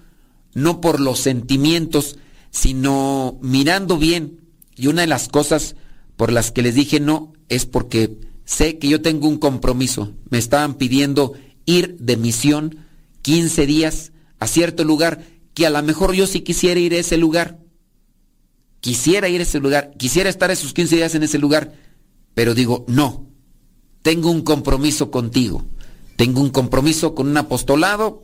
no 0.54 0.82
por 0.82 1.00
los 1.00 1.20
sentimientos, 1.20 2.18
sino 2.52 3.38
mirando 3.42 3.98
bien. 3.98 4.42
Y 4.76 4.88
una 4.88 5.02
de 5.02 5.08
las 5.08 5.28
cosas 5.28 5.76
por 6.16 6.32
las 6.32 6.52
que 6.52 6.62
les 6.62 6.76
dije 6.76 7.00
no 7.00 7.34
es 7.50 7.66
porque 7.66 8.18
sé 8.46 8.78
que 8.78 8.88
yo 8.88 9.02
tengo 9.02 9.28
un 9.28 9.38
compromiso. 9.38 10.14
Me 10.30 10.38
estaban 10.38 10.76
pidiendo 10.76 11.34
ir 11.66 11.98
de 12.00 12.18
misión 12.18 12.86
15 13.22 13.66
días 13.66 14.12
a 14.40 14.48
cierto 14.48 14.84
lugar 14.84 15.24
que 15.54 15.66
a 15.66 15.70
lo 15.70 15.84
mejor 15.84 16.14
yo 16.14 16.28
sí 16.28 16.42
quisiera 16.42 16.80
ir 16.80 16.94
a 16.94 16.98
ese 17.00 17.18
lugar. 17.18 17.60
Quisiera 18.82 19.28
ir 19.28 19.42
a 19.42 19.44
ese 19.44 19.60
lugar, 19.60 19.92
quisiera 19.98 20.30
estar 20.30 20.52
esos 20.52 20.74
15 20.74 20.96
días 20.96 21.14
en 21.14 21.24
ese 21.24 21.38
lugar, 21.38 21.74
pero 22.34 22.56
digo, 22.56 22.86
no, 22.88 23.28
tengo 24.02 24.32
un 24.32 24.42
compromiso 24.42 25.12
contigo, 25.12 25.66
tengo 26.20 26.42
un 26.42 26.50
compromiso 26.50 27.16
con 27.16 27.30
un 27.30 27.38
apostolado 27.38 28.22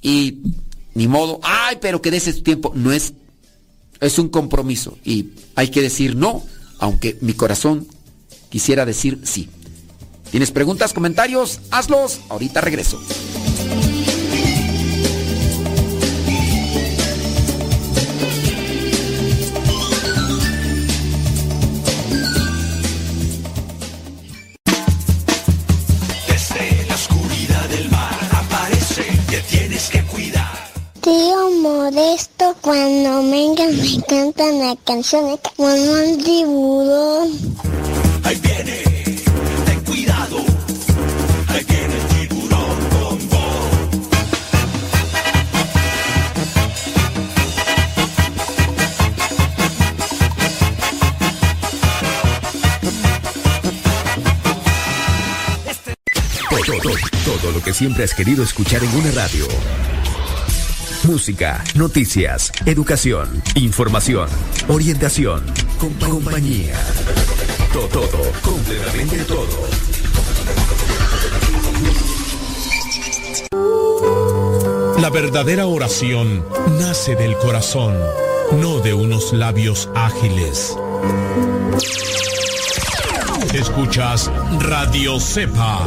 y 0.00 0.38
ni 0.94 1.08
modo, 1.08 1.40
ay, 1.42 1.78
pero 1.80 2.00
que 2.00 2.12
des 2.12 2.28
ese 2.28 2.42
tiempo, 2.42 2.70
no 2.76 2.92
es, 2.92 3.12
es 4.00 4.20
un 4.20 4.28
compromiso 4.28 4.96
y 5.04 5.30
hay 5.56 5.70
que 5.70 5.82
decir 5.82 6.14
no, 6.14 6.44
aunque 6.78 7.18
mi 7.22 7.32
corazón 7.32 7.88
quisiera 8.50 8.86
decir 8.86 9.18
sí. 9.24 9.48
¿Tienes 10.30 10.52
preguntas, 10.52 10.92
comentarios? 10.92 11.58
Hazlos, 11.72 12.20
ahorita 12.28 12.60
regreso. 12.60 13.00
Tío 31.04 31.50
Modesto, 31.60 32.56
cuando 32.62 33.30
venga 33.30 33.66
me 33.66 34.02
canta 34.08 34.44
una 34.44 34.74
canción 34.86 35.38
como 35.54 35.68
un 35.68 36.16
tiburón. 36.24 37.28
Ahí 38.22 38.40
viene, 38.40 38.82
ten 39.66 39.80
cuidado. 39.84 40.38
Ahí 41.48 41.62
viene 41.68 41.94
el 41.94 42.06
tiburón 42.08 42.88
con 42.88 43.28
voz. 43.28 43.68
Todo, 56.48 56.78
todo, 56.82 56.96
todo 57.26 57.52
lo 57.52 57.62
que 57.62 57.74
siempre 57.74 58.04
has 58.04 58.14
querido 58.14 58.42
escuchar 58.42 58.82
en 58.82 58.96
una 58.96 59.10
radio. 59.10 59.46
Música, 61.06 61.62
noticias, 61.74 62.50
educación, 62.64 63.42
información, 63.56 64.28
orientación, 64.68 65.44
compa- 65.78 66.08
compañía. 66.08 66.74
Todo, 67.72 67.88
todo, 67.88 68.32
completamente 68.42 69.24
todo. 69.24 69.68
La 74.98 75.10
verdadera 75.10 75.66
oración 75.66 76.44
nace 76.78 77.14
del 77.16 77.36
corazón, 77.36 77.94
no 78.60 78.80
de 78.80 78.94
unos 78.94 79.32
labios 79.32 79.88
ágiles. 79.94 80.76
Escuchas 83.52 84.30
Radio 84.60 85.20
Cepa. 85.20 85.86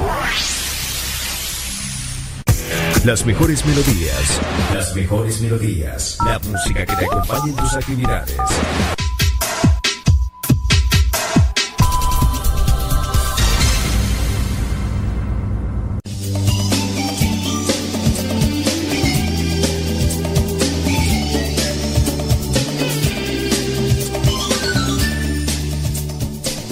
Las 3.08 3.26
mejores 3.26 3.66
melodías. 3.66 4.42
Las 4.74 4.94
mejores 4.94 5.40
melodías. 5.40 6.18
La 6.26 6.40
música 6.40 6.86
que 6.86 6.94
te 6.94 7.06
acompañe 7.06 7.52
en 7.52 7.56
tus 7.56 7.74
actividades. 7.74 8.36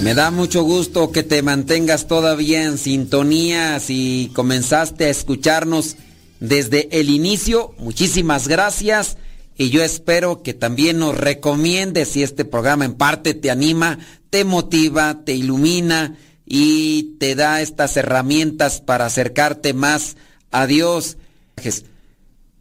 Me 0.03 0.13
da 0.13 0.31
mucho 0.31 0.63
gusto 0.63 1.13
que 1.13 1.23
te 1.23 1.41
mantengas 1.41 2.07
todavía 2.07 2.63
en 2.63 2.77
sintonía 2.77 3.79
si 3.79 4.31
comenzaste 4.35 5.05
a 5.05 5.09
escucharnos 5.09 5.95
desde 6.39 6.99
el 6.99 7.09
inicio. 7.09 7.73
Muchísimas 7.77 8.47
gracias 8.47 9.17
y 9.57 9.69
yo 9.69 9.83
espero 9.83 10.43
que 10.43 10.53
también 10.53 10.99
nos 10.99 11.17
recomiendes 11.17 12.09
si 12.09 12.23
este 12.23 12.45
programa 12.45 12.85
en 12.85 12.95
parte 12.95 13.33
te 13.33 13.49
anima, 13.49 13.99
te 14.29 14.43
motiva, 14.43 15.23
te 15.23 15.33
ilumina 15.33 16.17
y 16.45 17.15
te 17.19 17.35
da 17.35 17.61
estas 17.61 17.95
herramientas 17.97 18.81
para 18.81 19.05
acercarte 19.05 19.73
más 19.73 20.17
a 20.51 20.67
Dios. 20.67 21.17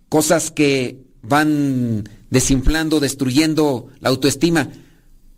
Cosas 0.09 0.51
que 0.51 1.01
van 1.23 2.09
desinflando, 2.31 3.01
destruyendo 3.01 3.89
la 4.01 4.11
autoestima. 4.11 4.71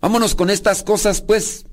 Vámonos 0.00 0.34
con 0.34 0.50
estas 0.50 0.82
cosas, 0.82 1.22
pues, 1.22 1.64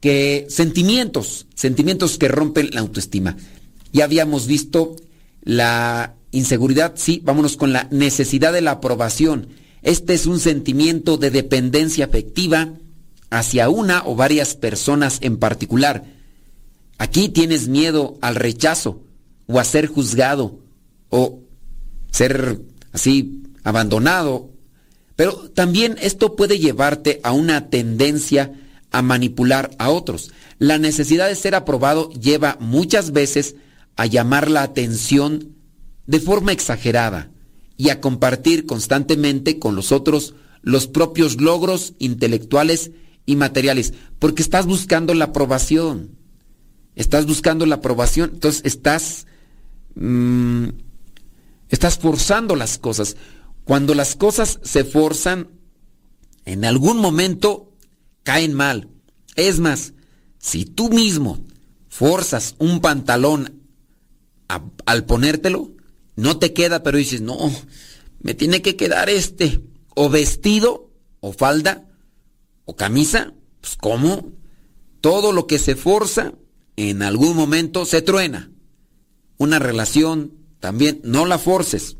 que 0.00 0.46
sentimientos, 0.50 1.46
sentimientos 1.54 2.18
que 2.18 2.28
rompen 2.28 2.70
la 2.72 2.80
autoestima. 2.80 3.36
Ya 3.92 4.04
habíamos 4.04 4.46
visto 4.46 4.96
la 5.42 6.14
inseguridad, 6.30 6.94
sí, 6.96 7.20
vámonos 7.24 7.56
con 7.56 7.72
la 7.72 7.88
necesidad 7.90 8.52
de 8.52 8.62
la 8.62 8.72
aprobación. 8.72 9.48
Este 9.82 10.14
es 10.14 10.26
un 10.26 10.40
sentimiento 10.40 11.16
de 11.16 11.30
dependencia 11.30 12.06
afectiva 12.06 12.70
hacia 13.30 13.68
una 13.68 14.02
o 14.06 14.14
varias 14.14 14.54
personas 14.54 15.18
en 15.20 15.38
particular. 15.38 16.04
Aquí 16.98 17.28
tienes 17.28 17.68
miedo 17.68 18.16
al 18.20 18.36
rechazo 18.36 19.02
o 19.46 19.58
a 19.58 19.64
ser 19.64 19.86
juzgado 19.86 20.60
o 21.10 21.40
ser 22.10 22.60
así 22.92 23.42
abandonado. 23.64 24.50
Pero 25.16 25.50
también 25.50 25.96
esto 26.00 26.36
puede 26.36 26.58
llevarte 26.58 27.20
a 27.22 27.32
una 27.32 27.68
tendencia 27.68 28.52
a 28.90 29.02
manipular 29.02 29.70
a 29.78 29.90
otros. 29.90 30.30
La 30.58 30.78
necesidad 30.78 31.28
de 31.28 31.34
ser 31.34 31.54
aprobado 31.54 32.10
lleva 32.10 32.56
muchas 32.60 33.12
veces 33.12 33.56
a 33.56 33.62
llamar 34.06 34.50
la 34.50 34.62
atención 34.62 35.56
de 36.06 36.20
forma 36.20 36.52
exagerada 36.52 37.30
y 37.76 37.90
a 37.90 38.00
compartir 38.00 38.66
constantemente 38.66 39.58
con 39.58 39.74
los 39.74 39.92
otros 39.92 40.34
los 40.62 40.86
propios 40.86 41.40
logros 41.40 41.94
intelectuales 41.98 42.92
y 43.26 43.36
materiales, 43.36 43.94
porque 44.18 44.42
estás 44.42 44.66
buscando 44.66 45.14
la 45.14 45.26
aprobación. 45.26 46.16
Estás 46.94 47.26
buscando 47.26 47.66
la 47.66 47.76
aprobación, 47.76 48.30
entonces 48.34 48.62
estás 48.64 49.26
mm, 49.94 50.68
estás 51.68 51.98
forzando 51.98 52.54
las 52.54 52.78
cosas. 52.78 53.16
Cuando 53.64 53.94
las 53.94 54.14
cosas 54.14 54.60
se 54.62 54.84
forzan, 54.84 55.48
en 56.44 56.64
algún 56.64 56.98
momento 56.98 57.72
caen 58.22 58.52
mal. 58.52 58.88
Es 59.36 59.58
más, 59.58 59.94
si 60.38 60.64
tú 60.64 60.90
mismo 60.90 61.40
forzas 61.88 62.56
un 62.58 62.80
pantalón 62.80 63.61
al 64.86 65.04
ponértelo, 65.04 65.72
no 66.16 66.38
te 66.38 66.52
queda, 66.52 66.82
pero 66.82 66.98
dices, 66.98 67.20
no, 67.20 67.38
me 68.20 68.34
tiene 68.34 68.62
que 68.62 68.76
quedar 68.76 69.08
este, 69.08 69.60
o 69.94 70.08
vestido, 70.10 70.90
o 71.20 71.32
falda, 71.32 71.88
o 72.64 72.76
camisa, 72.76 73.32
pues 73.60 73.76
¿cómo? 73.76 74.32
Todo 75.00 75.32
lo 75.32 75.46
que 75.46 75.58
se 75.58 75.76
forza, 75.76 76.34
en 76.76 77.02
algún 77.02 77.36
momento 77.36 77.84
se 77.84 78.02
truena. 78.02 78.50
Una 79.38 79.58
relación 79.58 80.32
también, 80.60 81.00
no 81.04 81.26
la 81.26 81.38
forces. 81.38 81.96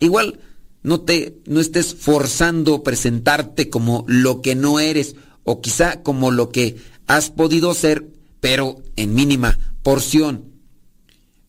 Igual, 0.00 0.40
no 0.82 1.00
te 1.00 1.38
no 1.46 1.60
estés 1.60 1.94
forzando 1.94 2.82
presentarte 2.82 3.68
como 3.68 4.04
lo 4.06 4.40
que 4.40 4.54
no 4.54 4.78
eres 4.78 5.16
o 5.42 5.60
quizá 5.60 6.02
como 6.02 6.30
lo 6.30 6.50
que 6.50 6.76
has 7.06 7.30
podido 7.30 7.74
ser, 7.74 8.06
pero 8.40 8.82
en 8.96 9.14
mínima 9.14 9.58
porción. 9.82 10.45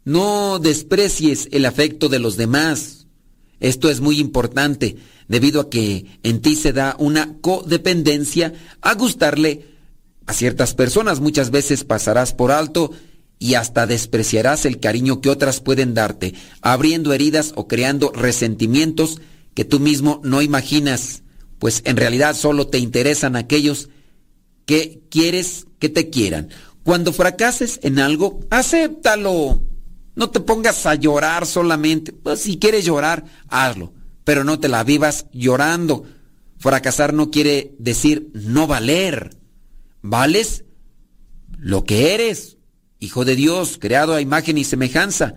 No 0.08 0.60
desprecies 0.60 1.50
el 1.52 1.66
afecto 1.66 2.08
de 2.08 2.20
los 2.20 2.38
demás. 2.38 3.08
Esto 3.60 3.90
es 3.90 4.00
muy 4.00 4.22
importante 4.22 4.96
debido 5.28 5.60
a 5.60 5.70
que 5.70 6.06
en 6.24 6.40
ti 6.40 6.56
se 6.56 6.72
da 6.72 6.96
una 6.98 7.36
codependencia 7.42 8.54
a 8.80 8.94
gustarle 8.94 9.66
a 10.26 10.32
ciertas 10.32 10.74
personas. 10.76 11.20
Muchas 11.20 11.52
veces 11.52 11.84
pasarás 11.84 12.34
por 12.34 12.54
alto 12.54 12.94
y 13.38 13.56
hasta 13.56 13.86
despreciarás 13.86 14.66
el 14.66 14.80
cariño 14.80 15.20
que 15.20 15.30
otras 15.30 15.60
pueden 15.60 15.94
darte, 15.94 16.36
abriendo 16.62 17.12
heridas 17.12 17.52
o 17.58 17.68
creando 17.68 18.14
resentimientos 18.14 19.20
que 19.56 19.66
tú 19.66 19.82
mismo 19.82 20.22
no 20.24 20.42
imaginas, 20.42 21.24
pues 21.60 21.82
en 21.84 21.98
realidad 21.98 22.34
solo 22.38 22.68
te 22.68 22.78
interesan 22.78 23.36
aquellos 23.36 23.90
que 24.66 25.02
quieres 25.10 25.68
que 25.80 25.90
te 25.90 26.10
quieran. 26.10 26.48
Cuando 26.84 27.12
fracases 27.12 27.82
en 27.84 28.00
algo, 28.00 28.40
acéptalo. 28.50 29.67
No 30.18 30.32
te 30.32 30.40
pongas 30.40 30.88
a 30.88 30.96
llorar 30.96 31.46
solamente. 31.46 32.12
Pues 32.12 32.42
si 32.42 32.58
quieres 32.58 32.84
llorar, 32.84 33.26
hazlo, 33.50 33.94
pero 34.24 34.44
no 34.44 34.60
te 34.60 34.68
la 34.68 34.84
vivas 34.84 35.28
llorando. 35.32 36.06
Fracasar 36.58 37.14
no 37.14 37.30
quiere 37.30 37.76
decir 37.78 38.32
no 38.34 38.66
valer. 38.66 39.38
Vales 40.02 40.66
lo 41.60 41.84
que 41.84 42.16
eres, 42.16 42.58
hijo 42.98 43.26
de 43.26 43.36
Dios, 43.36 43.78
creado 43.80 44.16
a 44.16 44.22
imagen 44.22 44.58
y 44.58 44.64
semejanza. 44.64 45.36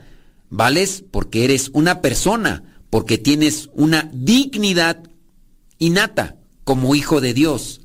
Vales 0.49 1.05
porque 1.11 1.45
eres 1.45 1.71
una 1.75 2.01
persona, 2.01 2.81
porque 2.89 3.19
tienes 3.19 3.69
una 3.75 4.09
dignidad 4.15 5.03
innata 5.77 6.37
como 6.65 6.95
hijo 6.95 7.21
de 7.21 7.35
Dios. 7.35 7.83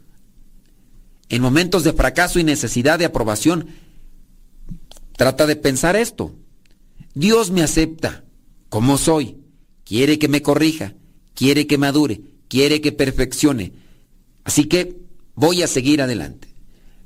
En 1.27 1.41
momentos 1.41 1.83
de 1.83 1.91
fracaso 1.91 2.39
y 2.39 2.45
necesidad 2.45 2.99
de 2.99 3.05
aprobación, 3.05 3.67
trata 5.17 5.45
de 5.45 5.57
pensar 5.57 5.97
esto. 5.97 6.33
Dios 7.15 7.49
me 7.49 7.63
acepta 7.63 8.25
como 8.69 8.97
soy, 8.97 9.37
quiere 9.85 10.19
que 10.19 10.27
me 10.27 10.41
corrija, 10.41 10.95
quiere 11.33 11.65
que 11.65 11.77
madure, 11.77 12.21
quiere 12.49 12.81
que 12.81 12.91
perfeccione. 12.91 13.71
Así 14.43 14.65
que 14.65 14.97
voy 15.33 15.63
a 15.63 15.67
seguir 15.67 16.01
adelante. 16.01 16.49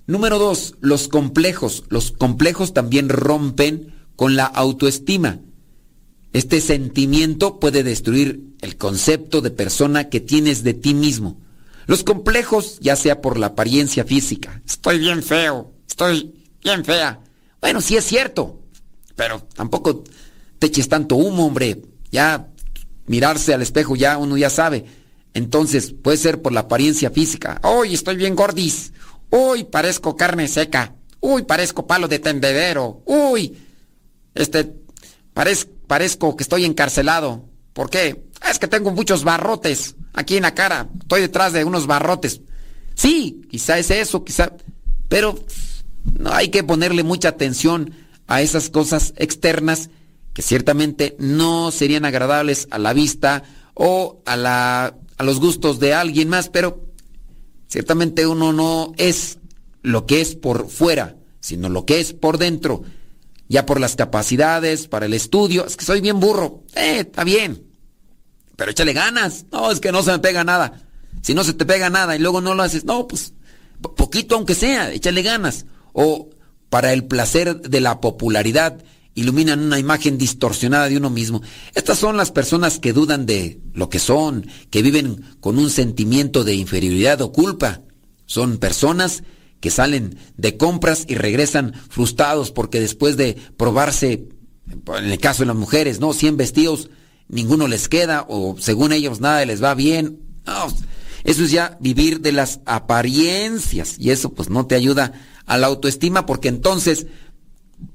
Número 0.07 0.39
dos, 0.39 0.75
los 0.81 1.07
complejos. 1.07 1.83
Los 1.89 2.11
complejos 2.11 2.73
también 2.73 3.09
rompen 3.09 3.93
con 4.15 4.35
la 4.35 4.45
autoestima. 4.45 5.39
Este 6.33 6.59
sentimiento 6.59 7.59
puede 7.59 7.83
destruir 7.83 8.55
el 8.61 8.77
concepto 8.77 9.41
de 9.41 9.51
persona 9.51 10.09
que 10.09 10.19
tienes 10.19 10.63
de 10.63 10.73
ti 10.73 10.95
mismo. 10.95 11.39
Los 11.85 12.03
complejos, 12.03 12.79
ya 12.81 12.95
sea 12.95 13.21
por 13.21 13.37
la 13.37 13.47
apariencia 13.47 14.05
física. 14.05 14.61
Estoy 14.65 14.97
bien 14.97 15.21
feo, 15.21 15.71
estoy 15.87 16.33
bien 16.63 16.83
fea. 16.83 17.19
Bueno, 17.61 17.81
sí 17.81 17.95
es 17.95 18.05
cierto, 18.05 18.58
pero 19.19 19.41
tampoco 19.53 20.05
te 20.59 20.67
eches 20.67 20.87
tanto 20.87 21.17
humo, 21.17 21.47
hombre. 21.47 21.81
Ya 22.09 22.47
mirarse 23.05 23.53
al 23.53 23.61
espejo 23.61 23.97
ya 23.97 24.17
uno 24.17 24.37
ya 24.37 24.49
sabe. 24.49 24.85
Entonces, 25.33 25.91
puede 25.91 26.15
ser 26.15 26.41
por 26.41 26.53
la 26.53 26.61
apariencia 26.61 27.11
física. 27.11 27.59
Hoy 27.63 27.95
estoy 27.95 28.15
bien 28.15 28.33
gordis. 28.33 28.93
Uy, 29.29 29.65
parezco 29.65 30.15
carne 30.15 30.47
seca. 30.47 30.95
Uy, 31.19 31.43
parezco 31.43 31.85
palo 31.85 32.07
de 32.07 32.19
tendedero. 32.19 33.03
Uy, 33.05 33.57
este, 34.35 34.73
parezco 35.85 36.37
que 36.37 36.43
estoy 36.43 36.63
encarcelado. 36.63 37.43
¿Por 37.73 37.89
qué? 37.89 38.23
Es 38.49 38.57
que 38.57 38.69
tengo 38.69 38.91
muchos 38.91 39.25
barrotes 39.25 39.97
aquí 40.13 40.37
en 40.37 40.43
la 40.43 40.55
cara. 40.55 40.87
Estoy 40.97 41.19
detrás 41.19 41.51
de 41.51 41.65
unos 41.65 41.87
barrotes. 41.87 42.39
Sí, 42.95 43.41
quizá 43.51 43.77
es 43.79 43.91
eso, 43.91 44.23
quizá. 44.23 44.53
Pero 45.09 45.37
no 46.17 46.31
hay 46.31 46.47
que 46.47 46.63
ponerle 46.63 47.03
mucha 47.03 47.27
atención 47.27 47.93
a 48.29 48.41
esas 48.41 48.69
cosas 48.69 49.13
externas 49.17 49.89
que 50.33 50.41
ciertamente 50.41 51.17
no 51.19 51.71
serían 51.71 52.05
agradables 52.05 52.69
a 52.71 52.79
la 52.79 52.93
vista 52.93 53.43
o 53.73 54.21
a, 54.25 54.37
la, 54.37 54.95
a 55.17 55.23
los 55.23 55.41
gustos 55.41 55.79
de 55.79 55.93
alguien 55.93 56.29
más, 56.29 56.47
pero 56.47 56.89
Ciertamente 57.69 58.25
uno 58.25 58.51
no 58.51 58.93
es 58.97 59.37
lo 59.83 60.07
que 60.07 60.21
es 60.21 60.35
por 60.35 60.69
fuera, 60.69 61.17
sino 61.39 61.69
lo 61.69 61.85
que 61.85 61.99
es 61.99 62.13
por 62.13 62.39
dentro. 62.39 62.81
Ya 63.47 63.65
por 63.65 63.79
las 63.79 63.95
capacidades, 63.95 64.87
para 64.87 65.05
el 65.05 65.13
estudio. 65.13 65.65
Es 65.65 65.77
que 65.77 65.85
soy 65.85 66.01
bien 66.01 66.19
burro. 66.19 66.63
Eh, 66.75 67.01
está 67.01 67.23
bien. 67.23 67.63
Pero 68.55 68.71
échale 68.71 68.93
ganas. 68.93 69.45
No, 69.51 69.71
es 69.71 69.79
que 69.79 69.91
no 69.91 70.01
se 70.01 70.11
me 70.11 70.19
pega 70.19 70.43
nada. 70.43 70.81
Si 71.21 71.33
no 71.35 71.43
se 71.43 71.53
te 71.53 71.65
pega 71.65 71.89
nada 71.89 72.15
y 72.15 72.19
luego 72.19 72.41
no 72.41 72.55
lo 72.55 72.63
haces, 72.63 72.85
no, 72.85 73.07
pues 73.07 73.33
poquito 73.81 74.35
aunque 74.35 74.55
sea, 74.55 74.91
échale 74.91 75.21
ganas. 75.21 75.65
O 75.93 76.29
para 76.69 76.93
el 76.93 77.05
placer 77.05 77.61
de 77.61 77.81
la 77.81 77.99
popularidad 78.01 78.83
iluminan 79.15 79.59
una 79.59 79.79
imagen 79.79 80.17
distorsionada 80.17 80.87
de 80.87 80.97
uno 80.97 81.09
mismo. 81.09 81.41
Estas 81.75 81.99
son 81.99 82.15
las 82.15 82.31
personas 82.31 82.79
que 82.79 82.93
dudan 82.93 83.25
de 83.25 83.59
lo 83.73 83.89
que 83.89 83.99
son, 83.99 84.47
que 84.69 84.81
viven 84.81 85.23
con 85.41 85.57
un 85.57 85.69
sentimiento 85.69 86.43
de 86.43 86.55
inferioridad 86.55 87.21
o 87.21 87.31
culpa. 87.31 87.81
Son 88.25 88.57
personas 88.57 89.23
que 89.59 89.71
salen 89.71 90.17
de 90.37 90.55
compras 90.55 91.05
y 91.07 91.15
regresan 91.15 91.73
frustrados 91.89 92.51
porque 92.51 92.79
después 92.79 93.17
de 93.17 93.35
probarse, 93.57 94.29
en 94.69 95.11
el 95.11 95.19
caso 95.19 95.43
de 95.43 95.47
las 95.47 95.55
mujeres, 95.55 95.99
¿no? 95.99 96.13
100 96.13 96.37
vestidos, 96.37 96.89
ninguno 97.27 97.67
les 97.67 97.89
queda 97.89 98.25
o 98.29 98.55
según 98.59 98.93
ellos 98.93 99.19
nada 99.19 99.43
les 99.45 99.61
va 99.61 99.73
bien. 99.75 100.19
eso 101.25 101.43
es 101.43 101.51
ya 101.51 101.77
vivir 101.81 102.21
de 102.21 102.31
las 102.31 102.61
apariencias 102.65 103.95
y 103.99 104.11
eso 104.11 104.33
pues 104.33 104.49
no 104.49 104.65
te 104.65 104.75
ayuda 104.75 105.11
a 105.49 105.57
la 105.57 105.67
autoestima 105.67 106.25
porque 106.25 106.47
entonces, 106.47 107.07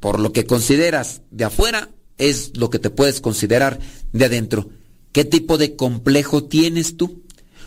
por 0.00 0.18
lo 0.18 0.32
que 0.32 0.44
consideras 0.44 1.22
de 1.30 1.44
afuera, 1.44 1.88
es 2.18 2.56
lo 2.56 2.68
que 2.68 2.80
te 2.80 2.90
puedes 2.90 3.20
considerar 3.20 3.78
de 4.12 4.24
adentro. 4.24 4.68
¿Qué 5.12 5.24
tipo 5.24 5.56
de 5.56 5.76
complejo 5.76 6.44
tienes 6.44 6.96
tú? 6.96 7.22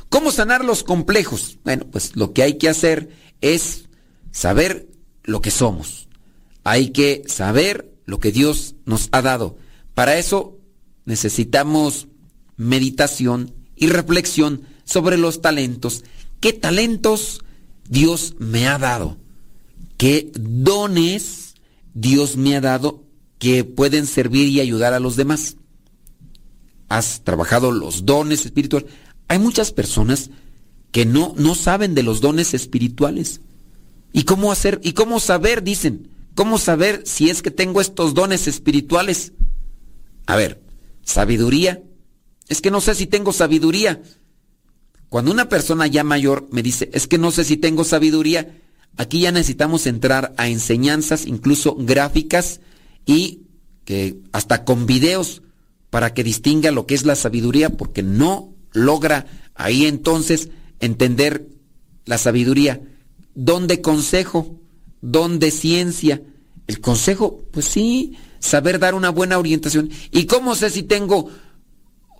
¿Cómo 0.10 0.32
sanar 0.32 0.66
los 0.66 0.84
complejos? 0.84 1.58
Bueno, 1.64 1.88
pues 1.90 2.18
lo 2.18 2.34
que 2.34 2.44
hay 2.44 2.58
que 2.58 2.68
hacer 2.68 3.10
es 3.40 3.86
saber 4.32 4.90
lo 5.24 5.42
que 5.42 5.52
somos. 5.52 6.10
Hay 6.66 6.90
que 6.90 7.24
saber 7.26 7.90
lo 8.06 8.20
que 8.20 8.34
Dios 8.34 8.76
nos 8.86 9.08
ha 9.14 9.22
dado. 9.22 9.58
Para 9.94 10.18
eso 10.18 10.58
necesitamos 11.06 12.08
meditación 12.58 13.54
y 13.78 13.88
reflexión 13.88 14.64
sobre 14.84 15.18
los 15.18 15.42
talentos. 15.42 16.04
¿Qué 16.42 16.52
talentos 16.52 17.42
Dios 17.88 18.36
me 18.38 18.68
ha 18.68 18.78
dado? 18.78 19.18
¿Qué 19.98 20.32
dones 20.34 21.56
Dios 21.94 22.38
me 22.38 22.56
ha 22.56 22.62
dado 22.62 23.04
que 23.40 23.64
pueden 23.64 24.06
servir 24.06 24.48
y 24.48 24.60
ayudar 24.60 24.94
a 24.94 25.00
los 25.00 25.16
demás? 25.16 25.58
Has 26.88 27.24
trabajado 27.24 27.72
los 27.72 28.06
dones 28.06 28.46
espirituales. 28.46 28.90
Hay 29.28 29.40
muchas 29.40 29.72
personas 29.72 30.30
que 30.92 31.06
no, 31.06 31.34
no 31.38 31.56
saben 31.56 31.96
de 31.96 32.04
los 32.04 32.22
dones 32.22 32.54
espirituales. 32.54 33.42
¿Y 34.14 34.24
cómo 34.24 34.52
hacer? 34.52 34.80
¿Y 34.84 34.94
cómo 34.94 35.20
saber? 35.20 35.64
Dicen. 35.64 36.10
¿Cómo 36.38 36.60
saber 36.60 37.02
si 37.06 37.32
es 37.32 37.42
que 37.42 37.50
tengo 37.50 37.82
estos 37.82 38.14
dones 38.14 38.48
espirituales? 38.48 39.34
A 40.28 40.36
ver, 40.36 40.62
sabiduría. 41.04 41.82
Es 42.48 42.62
que 42.62 42.70
no 42.70 42.80
sé 42.80 42.94
si 42.94 43.08
tengo 43.08 43.34
sabiduría. 43.34 44.04
Cuando 45.10 45.32
una 45.32 45.50
persona 45.50 45.88
ya 45.88 46.04
mayor 46.04 46.48
me 46.52 46.62
dice, 46.62 46.92
es 46.94 47.08
que 47.08 47.18
no 47.18 47.32
sé 47.32 47.44
si 47.44 47.58
tengo 47.58 47.84
sabiduría, 47.84 48.62
aquí 48.98 49.22
ya 49.22 49.32
necesitamos 49.32 49.88
entrar 49.88 50.34
a 50.38 50.48
enseñanzas, 50.50 51.26
incluso 51.26 51.76
gráficas 51.76 52.60
y 53.06 53.44
que 53.86 54.18
hasta 54.34 54.66
con 54.66 54.86
videos 54.86 55.42
para 55.90 56.14
que 56.14 56.24
distinga 56.24 56.72
lo 56.72 56.86
que 56.86 56.96
es 56.96 57.06
la 57.06 57.16
sabiduría, 57.16 57.70
porque 57.70 58.04
no 58.04 58.54
logra 58.74 59.26
ahí 59.56 59.86
entonces 59.86 60.50
entender 60.80 61.48
la 62.06 62.18
sabiduría. 62.18 62.82
¿Dónde 63.34 63.78
de 63.78 63.82
consejo? 63.82 64.60
¿Dónde 65.02 65.52
ciencia? 65.52 66.22
El 66.68 66.82
consejo, 66.82 67.44
pues 67.52 67.66
sí, 67.66 68.18
saber 68.40 68.80
dar 68.80 68.96
una 68.96 69.10
buena 69.10 69.38
orientación. 69.38 69.90
¿Y 70.12 70.26
cómo 70.26 70.56
sé 70.56 70.70
si 70.70 70.84
tengo 70.84 71.30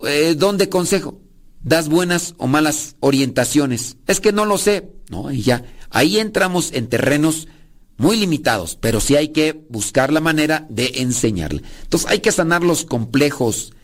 eh, 0.06 0.34
don 0.36 0.56
de 0.56 0.68
consejo? 0.68 1.20
¿Das 1.68 1.90
buenas 1.90 2.34
o 2.38 2.46
malas 2.46 2.96
orientaciones? 3.00 3.98
Es 4.06 4.20
que 4.20 4.32
no 4.32 4.46
lo 4.46 4.56
sé. 4.56 4.88
No, 5.10 5.30
y 5.30 5.42
ya. 5.42 5.64
Ahí 5.90 6.18
entramos 6.18 6.72
en 6.72 6.88
terrenos 6.88 7.46
muy 7.98 8.16
limitados, 8.16 8.78
pero 8.80 9.00
sí 9.00 9.16
hay 9.16 9.28
que 9.28 9.66
buscar 9.68 10.10
la 10.10 10.22
manera 10.22 10.66
de 10.70 10.92
enseñarle. 10.96 11.62
Entonces 11.82 12.08
hay 12.10 12.20
que 12.20 12.32
sanar 12.32 12.62
los 12.62 12.86
complejos. 12.86 13.74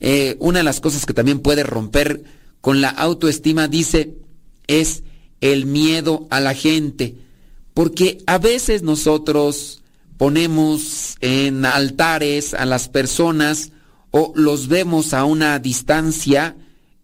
Eh, 0.00 0.36
una 0.38 0.58
de 0.58 0.64
las 0.64 0.80
cosas 0.80 1.06
que 1.06 1.14
también 1.14 1.38
puede 1.38 1.62
romper 1.62 2.24
con 2.60 2.82
la 2.82 2.90
autoestima, 2.90 3.68
dice, 3.68 4.16
es 4.66 5.02
el 5.40 5.64
miedo 5.64 6.26
a 6.28 6.40
la 6.40 6.52
gente. 6.52 7.16
Porque 7.72 8.18
a 8.26 8.36
veces 8.36 8.82
nosotros 8.82 9.82
ponemos 10.18 11.16
en 11.22 11.64
altares 11.64 12.52
a 12.52 12.66
las 12.66 12.90
personas 12.90 13.72
o 14.10 14.34
los 14.36 14.68
vemos 14.68 15.14
a 15.14 15.24
una 15.24 15.58
distancia 15.58 16.54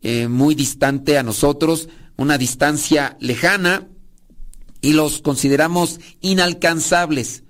eh, 0.08 0.28
muy 0.28 0.54
distante 0.54 1.18
a 1.18 1.24
nosotros, 1.24 1.88
una 2.16 2.38
distancia 2.38 3.16
lejana, 3.18 3.88
y 4.80 4.92
los 4.92 5.20
consideramos 5.20 5.98
inalcanzables. 6.20 7.42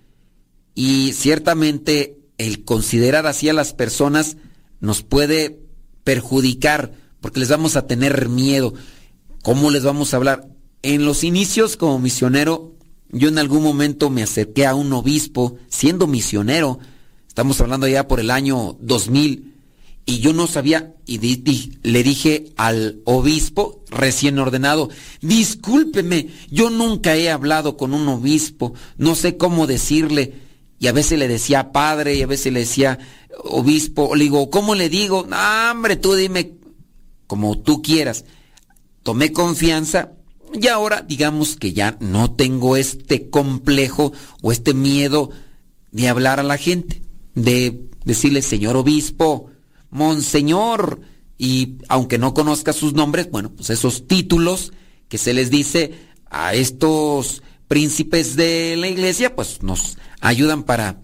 Y 0.74 1.12
ciertamente 1.12 2.16
el 2.38 2.64
considerar 2.64 3.26
así 3.26 3.50
a 3.50 3.52
las 3.52 3.74
personas 3.74 4.38
nos 4.80 5.02
puede 5.02 5.60
perjudicar 6.02 6.92
porque 7.20 7.40
les 7.40 7.50
vamos 7.50 7.76
a 7.76 7.86
tener 7.86 8.30
miedo. 8.30 8.72
¿Cómo 9.42 9.70
les 9.70 9.84
vamos 9.84 10.14
a 10.14 10.16
hablar? 10.16 10.48
En 10.80 11.04
los 11.04 11.24
inicios 11.24 11.76
como 11.76 11.98
misionero, 11.98 12.72
yo 13.10 13.28
en 13.28 13.36
algún 13.36 13.62
momento 13.62 14.08
me 14.08 14.22
acerqué 14.22 14.64
a 14.64 14.74
un 14.74 14.94
obispo 14.94 15.58
siendo 15.68 16.06
misionero. 16.06 16.78
Estamos 17.28 17.60
hablando 17.60 17.86
ya 17.86 18.08
por 18.08 18.18
el 18.18 18.30
año 18.30 18.78
2000. 18.80 19.55
Y 20.08 20.20
yo 20.20 20.32
no 20.32 20.46
sabía, 20.46 20.94
y 21.04 21.18
le 21.82 22.02
dije 22.04 22.52
al 22.56 23.00
obispo 23.04 23.82
recién 23.90 24.38
ordenado, 24.38 24.88
discúlpeme, 25.20 26.28
yo 26.48 26.70
nunca 26.70 27.16
he 27.16 27.28
hablado 27.28 27.76
con 27.76 27.92
un 27.92 28.06
obispo, 28.06 28.72
no 28.98 29.16
sé 29.16 29.36
cómo 29.36 29.66
decirle. 29.66 30.34
Y 30.78 30.86
a 30.86 30.92
veces 30.92 31.18
le 31.18 31.26
decía 31.26 31.72
padre, 31.72 32.14
y 32.14 32.22
a 32.22 32.28
veces 32.28 32.52
le 32.52 32.60
decía 32.60 33.00
obispo, 33.44 34.14
le 34.14 34.24
digo, 34.24 34.48
¿cómo 34.48 34.76
le 34.76 34.88
digo? 34.88 35.26
No, 35.28 35.36
hombre, 35.72 35.96
tú 35.96 36.14
dime 36.14 36.52
como 37.26 37.58
tú 37.58 37.82
quieras. 37.82 38.24
Tomé 39.02 39.32
confianza 39.32 40.12
y 40.52 40.68
ahora 40.68 41.02
digamos 41.02 41.56
que 41.56 41.72
ya 41.72 41.96
no 42.00 42.32
tengo 42.32 42.76
este 42.76 43.28
complejo 43.28 44.12
o 44.42 44.52
este 44.52 44.72
miedo 44.72 45.30
de 45.90 46.08
hablar 46.08 46.40
a 46.40 46.44
la 46.44 46.58
gente, 46.58 47.02
de 47.34 47.88
decirle 48.04 48.42
señor 48.42 48.76
obispo, 48.76 49.50
monseñor, 49.96 51.00
y 51.38 51.78
aunque 51.88 52.18
no 52.18 52.34
conozca 52.34 52.72
sus 52.72 52.92
nombres, 52.92 53.30
bueno, 53.30 53.50
pues 53.50 53.70
esos 53.70 54.06
títulos 54.06 54.72
que 55.08 55.18
se 55.18 55.34
les 55.34 55.50
dice 55.50 55.94
a 56.30 56.54
estos 56.54 57.42
príncipes 57.66 58.36
de 58.36 58.76
la 58.76 58.88
iglesia, 58.88 59.34
pues 59.34 59.62
nos 59.62 59.96
ayudan 60.20 60.62
para, 60.62 61.00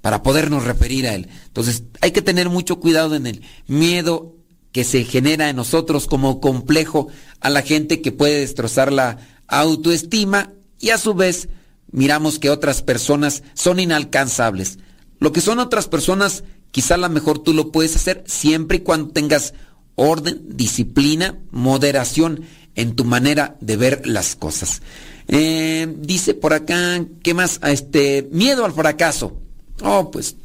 para 0.00 0.22
podernos 0.22 0.64
referir 0.64 1.06
a 1.06 1.14
él. 1.14 1.28
Entonces 1.46 1.84
hay 2.00 2.12
que 2.12 2.22
tener 2.22 2.48
mucho 2.48 2.80
cuidado 2.80 3.14
en 3.16 3.26
el 3.26 3.42
miedo 3.66 4.36
que 4.72 4.84
se 4.84 5.04
genera 5.04 5.48
en 5.48 5.56
nosotros 5.56 6.06
como 6.06 6.40
complejo 6.40 7.08
a 7.40 7.50
la 7.50 7.62
gente 7.62 8.02
que 8.02 8.12
puede 8.12 8.40
destrozar 8.40 8.92
la 8.92 9.18
autoestima 9.46 10.52
y 10.78 10.90
a 10.90 10.98
su 10.98 11.14
vez 11.14 11.48
miramos 11.90 12.38
que 12.38 12.50
otras 12.50 12.82
personas 12.82 13.42
son 13.54 13.80
inalcanzables. 13.80 14.78
Lo 15.18 15.32
que 15.32 15.40
son 15.40 15.58
otras 15.58 15.88
personas, 15.88 16.44
quizá 16.70 16.96
lo 16.96 17.08
mejor 17.08 17.38
tú 17.38 17.52
lo 17.54 17.72
puedes 17.72 17.96
hacer 17.96 18.24
siempre 18.26 18.78
y 18.78 18.80
cuando 18.80 19.12
tengas 19.12 19.54
orden, 19.94 20.42
disciplina, 20.48 21.38
moderación 21.50 22.42
en 22.74 22.94
tu 22.94 23.04
manera 23.04 23.56
de 23.60 23.76
ver 23.76 24.06
las 24.06 24.36
cosas. 24.36 24.82
Eh, 25.26 25.92
dice 25.98 26.34
por 26.34 26.52
acá, 26.54 27.04
¿qué 27.22 27.34
más? 27.34 27.60
Este, 27.64 28.28
miedo 28.30 28.64
al 28.64 28.72
fracaso. 28.72 29.40
Oh, 29.82 30.10
pues, 30.10 30.36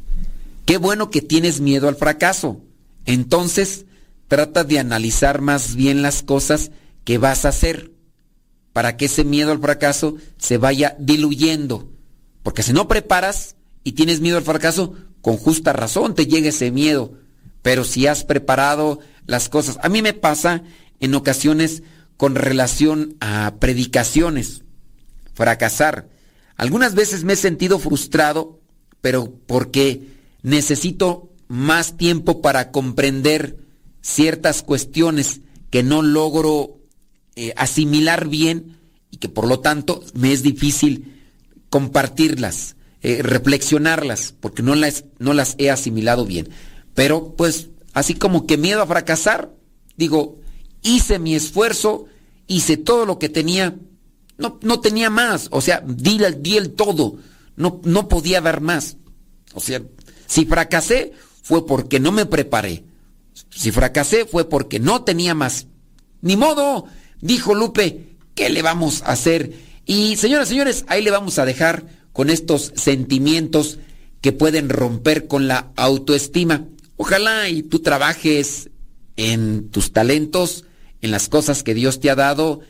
qué 0.66 0.78
bueno 0.78 1.10
que 1.10 1.22
tienes 1.22 1.62
miedo 1.62 1.88
al 1.88 1.96
fracaso. 1.96 2.62
Entonces, 3.06 3.86
trata 4.28 4.64
de 4.64 4.80
analizar 4.80 5.42
más 5.42 5.76
bien 5.76 6.02
las 6.02 6.24
cosas 6.24 6.72
que 7.04 7.18
vas 7.18 7.46
a 7.46 7.50
hacer 7.50 7.92
para 8.74 8.98
que 8.98 9.06
ese 9.06 9.24
miedo 9.24 9.52
al 9.52 9.60
fracaso 9.60 10.16
se 10.38 10.58
vaya 10.58 10.96
diluyendo. 11.00 11.92
Porque 12.42 12.64
si 12.64 12.74
no 12.74 12.88
preparas 12.88 13.56
y 13.84 13.94
tienes 13.94 14.20
miedo 14.20 14.38
al 14.38 14.44
fracaso, 14.44 14.96
con 15.24 15.38
justa 15.38 15.72
razón 15.72 16.16
te 16.16 16.28
llega 16.28 16.50
ese 16.50 16.70
miedo. 16.70 17.14
Pero 17.62 17.86
si 17.86 18.08
has 18.08 18.26
preparado 18.26 19.00
las 19.26 19.48
cosas, 19.48 19.80
a 19.82 19.88
mí 19.88 20.02
me 20.02 20.14
pasa 20.14 20.64
en 21.00 21.16
ocasiones 21.16 21.82
con 22.18 22.36
relación 22.36 23.16
a 23.22 23.56
predicaciones, 23.58 24.64
fracasar. 25.34 26.10
Algunas 26.58 26.94
veces 26.94 27.24
me 27.24 27.34
he 27.34 27.38
sentido 27.38 27.80
frustrado, 27.80 28.60
pero 29.00 29.34
porque 29.48 30.10
necesito 30.42 31.32
más 31.48 31.96
tiempo 31.96 32.42
para 32.42 32.72
comprender 32.72 33.58
ciertas 34.02 34.62
cuestiones 34.62 35.40
que 35.70 35.84
no 35.84 36.02
logro 36.02 36.82
eh, 37.38 37.54
asimilar 37.56 38.28
bien 38.28 38.78
y 39.10 39.18
que 39.18 39.30
por 39.30 39.48
lo 39.48 39.62
tanto 39.62 40.04
me 40.14 40.34
es 40.34 40.44
difícil 40.44 41.22
compartirlas, 41.70 42.76
eh, 43.04 43.22
reflexionarlas, 43.22 44.34
porque 44.40 44.64
no 44.64 44.76
las, 44.76 45.06
no 45.20 45.34
las 45.34 45.56
he 45.58 45.70
asimilado 45.70 46.26
bien. 46.26 46.50
Pero 46.94 47.36
pues 47.36 47.70
así 47.94 48.16
como 48.16 48.48
que 48.48 48.58
miedo 48.58 48.82
a 48.82 48.88
fracasar, 48.88 49.54
digo, 49.96 50.40
hice 50.82 51.20
mi 51.20 51.36
esfuerzo, 51.36 52.06
hice 52.48 52.78
todo 52.78 53.06
lo 53.06 53.20
que 53.20 53.30
tenía, 53.30 53.76
no, 54.38 54.60
no 54.62 54.80
tenía 54.80 55.10
más, 55.10 55.48
o 55.52 55.62
sea, 55.62 55.84
di, 55.86 56.20
di 56.40 56.58
el 56.58 56.72
todo, 56.72 57.18
no, 57.56 57.80
no 57.84 58.08
podía 58.08 58.42
dar 58.42 58.62
más. 58.62 58.98
O 59.54 59.60
sea, 59.60 59.82
si 60.26 60.46
fracasé 60.46 61.14
fue 61.44 61.68
porque 61.68 62.00
no 62.00 62.12
me 62.12 62.26
preparé 62.26 62.84
si 63.50 63.72
fracasé 63.72 64.26
fue 64.26 64.50
porque 64.50 64.80
no 64.80 65.04
tenía 65.04 65.36
más. 65.36 65.68
Ni 66.22 66.38
modo, 66.38 66.86
dijo 67.22 67.54
Lupe, 67.54 68.16
¿qué 68.36 68.50
le 68.50 68.62
vamos 68.62 69.02
a 69.04 69.12
hacer? 69.12 69.52
Y 69.86 70.16
señoras 70.16 70.48
señores, 70.48 70.86
ahí 70.88 71.02
le 71.02 71.12
vamos 71.12 71.40
a 71.40 71.46
dejar 71.46 71.86
con 72.14 72.30
estos 72.30 72.72
sentimientos 72.76 73.80
que 74.22 74.32
pueden 74.32 74.70
romper 74.70 75.28
con 75.28 75.48
la 75.48 75.72
autoestima. 75.76 76.66
Ojalá 76.96 77.50
y 77.50 77.64
tú 77.64 77.80
trabajes 77.80 78.70
en 79.18 79.70
tus 79.70 79.92
talentos, 79.92 80.66
en 81.02 81.12
las 81.12 81.28
cosas 81.28 81.64
que 81.64 81.74
Dios 81.74 82.00
te 82.00 82.10
ha 82.10 82.16
dado, 82.16 82.62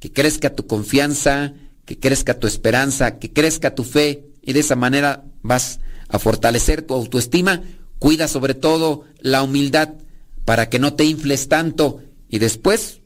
que 0.00 0.10
crezca 0.10 0.54
tu 0.54 0.66
confianza, 0.66 1.52
que 1.84 1.98
crezca 1.98 2.38
tu 2.38 2.46
esperanza, 2.46 3.18
que 3.18 3.32
crezca 3.32 3.74
tu 3.74 3.84
fe 3.84 4.24
y 4.40 4.52
de 4.52 4.60
esa 4.60 4.76
manera 4.76 5.24
vas 5.42 5.80
a 6.08 6.18
fortalecer 6.18 6.82
tu 6.82 6.94
autoestima. 6.94 7.62
Cuida 7.98 8.28
sobre 8.28 8.54
todo 8.54 9.04
la 9.20 9.42
humildad 9.42 9.90
para 10.44 10.68
que 10.68 10.78
no 10.78 10.94
te 10.94 11.04
infles 11.04 11.48
tanto 11.48 12.00
y 12.28 12.38
después 12.38 13.00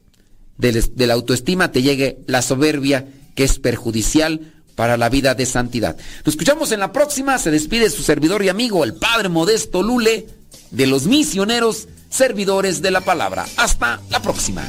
de, 0.57 1.05
la 1.05 1.13
autoestima 1.13 1.71
te 1.71 1.81
llegue 1.81 2.19
la 2.25 2.41
soberbia 2.41 3.07
que 3.35 3.43
es 3.43 3.59
perjudicial 3.59 4.53
para 4.77 4.95
la 4.95 5.09
vida 5.09 5.33
de 5.33 5.47
santidad. 5.47 5.97
Nos 6.23 6.35
escuchamos 6.35 6.71
en 6.71 6.79
la 6.79 6.93
próxima. 6.93 7.39
Se 7.39 7.49
despide 7.49 7.89
su 7.89 8.03
servidor 8.03 8.43
y 8.43 8.49
amigo, 8.49 8.83
el 8.83 8.93
Padre 8.93 9.27
Modesto 9.27 9.81
Lule, 9.81 10.27
de 10.69 10.85
los 10.85 11.07
misioneros 11.07 11.87
servidores 12.09 12.83
de 12.83 12.91
la 12.91 13.01
palabra. 13.01 13.45
Hasta 13.57 13.99
la 14.11 14.21
próxima. 14.21 14.63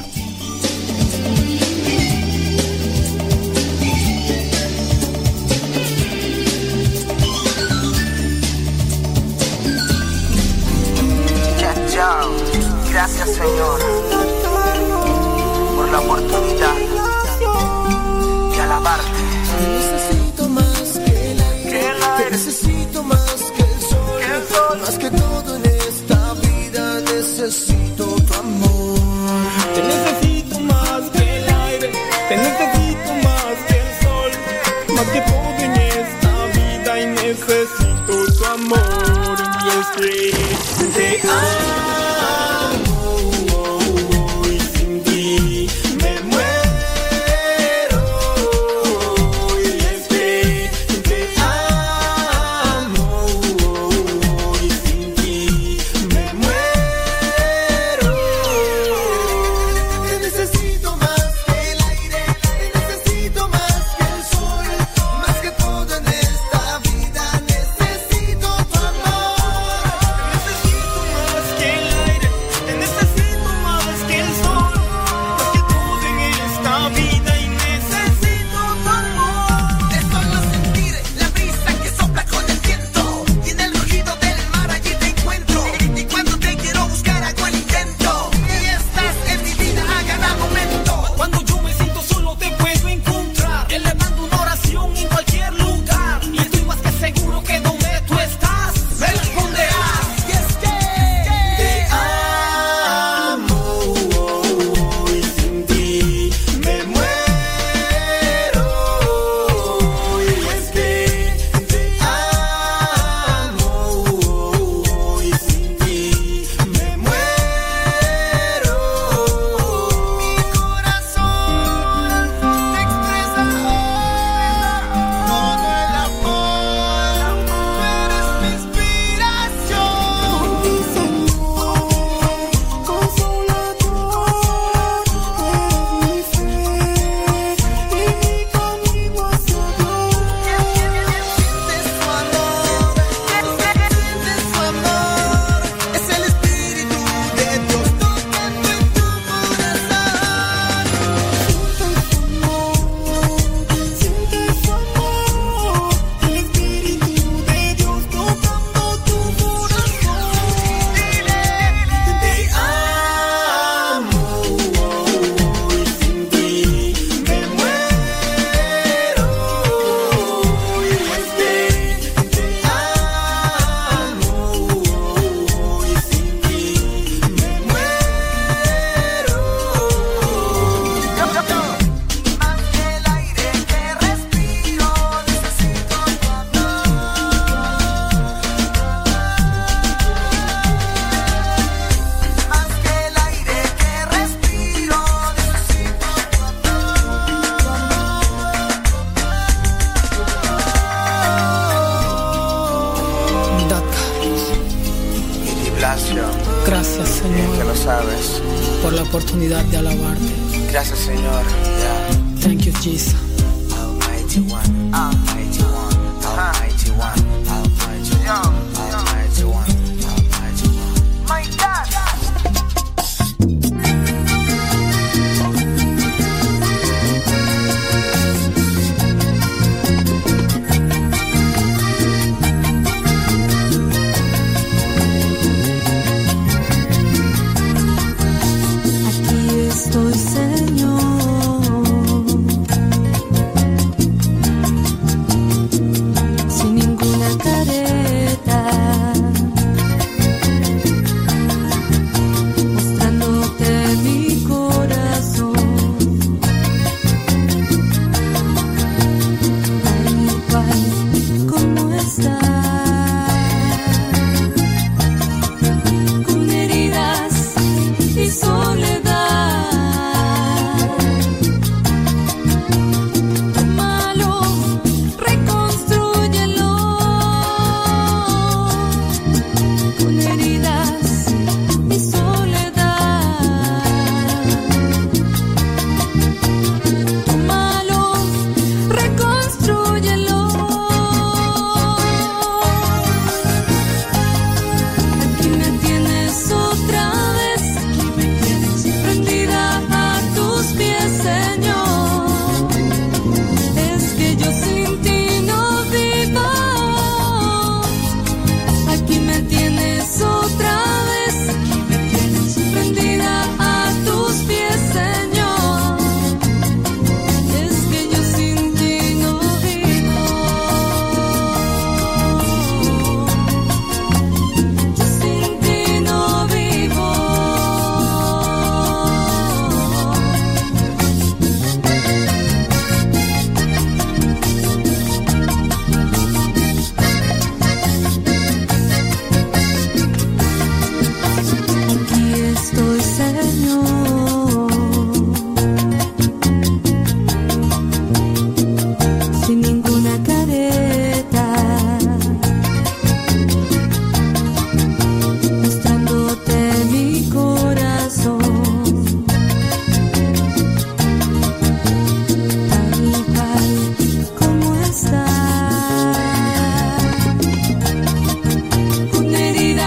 Gracias 12.91 13.35
Señor 13.35 14.18
más 24.81 24.97
que 24.97 25.09
todo 25.11 25.55
en 25.55 25.65
esta 25.65 26.33
vida 26.33 27.01
necesito 27.01 28.05
tu 28.27 28.33
amor. 28.33 28.99
Te 29.73 29.81
necesito 29.83 30.59
más 30.59 31.01
que 31.11 31.37
el 31.37 31.49
aire, 31.49 31.91
te 32.29 32.37
necesito 32.37 33.13
más 33.23 33.55
que 33.67 33.75
el 33.83 33.89
sol, 34.03 34.31
más 34.95 35.07
que 35.07 35.21
todo 35.21 35.59
en 35.67 35.73
esta 36.01 36.33
vida 36.57 36.99
y 37.01 37.05
necesito 37.07 38.13
tu 38.37 38.45
amor. 38.45 39.35
Y 39.65 39.69
es 39.79 39.87
que 39.97 40.89
te 40.95 41.21
amo. 41.27 41.78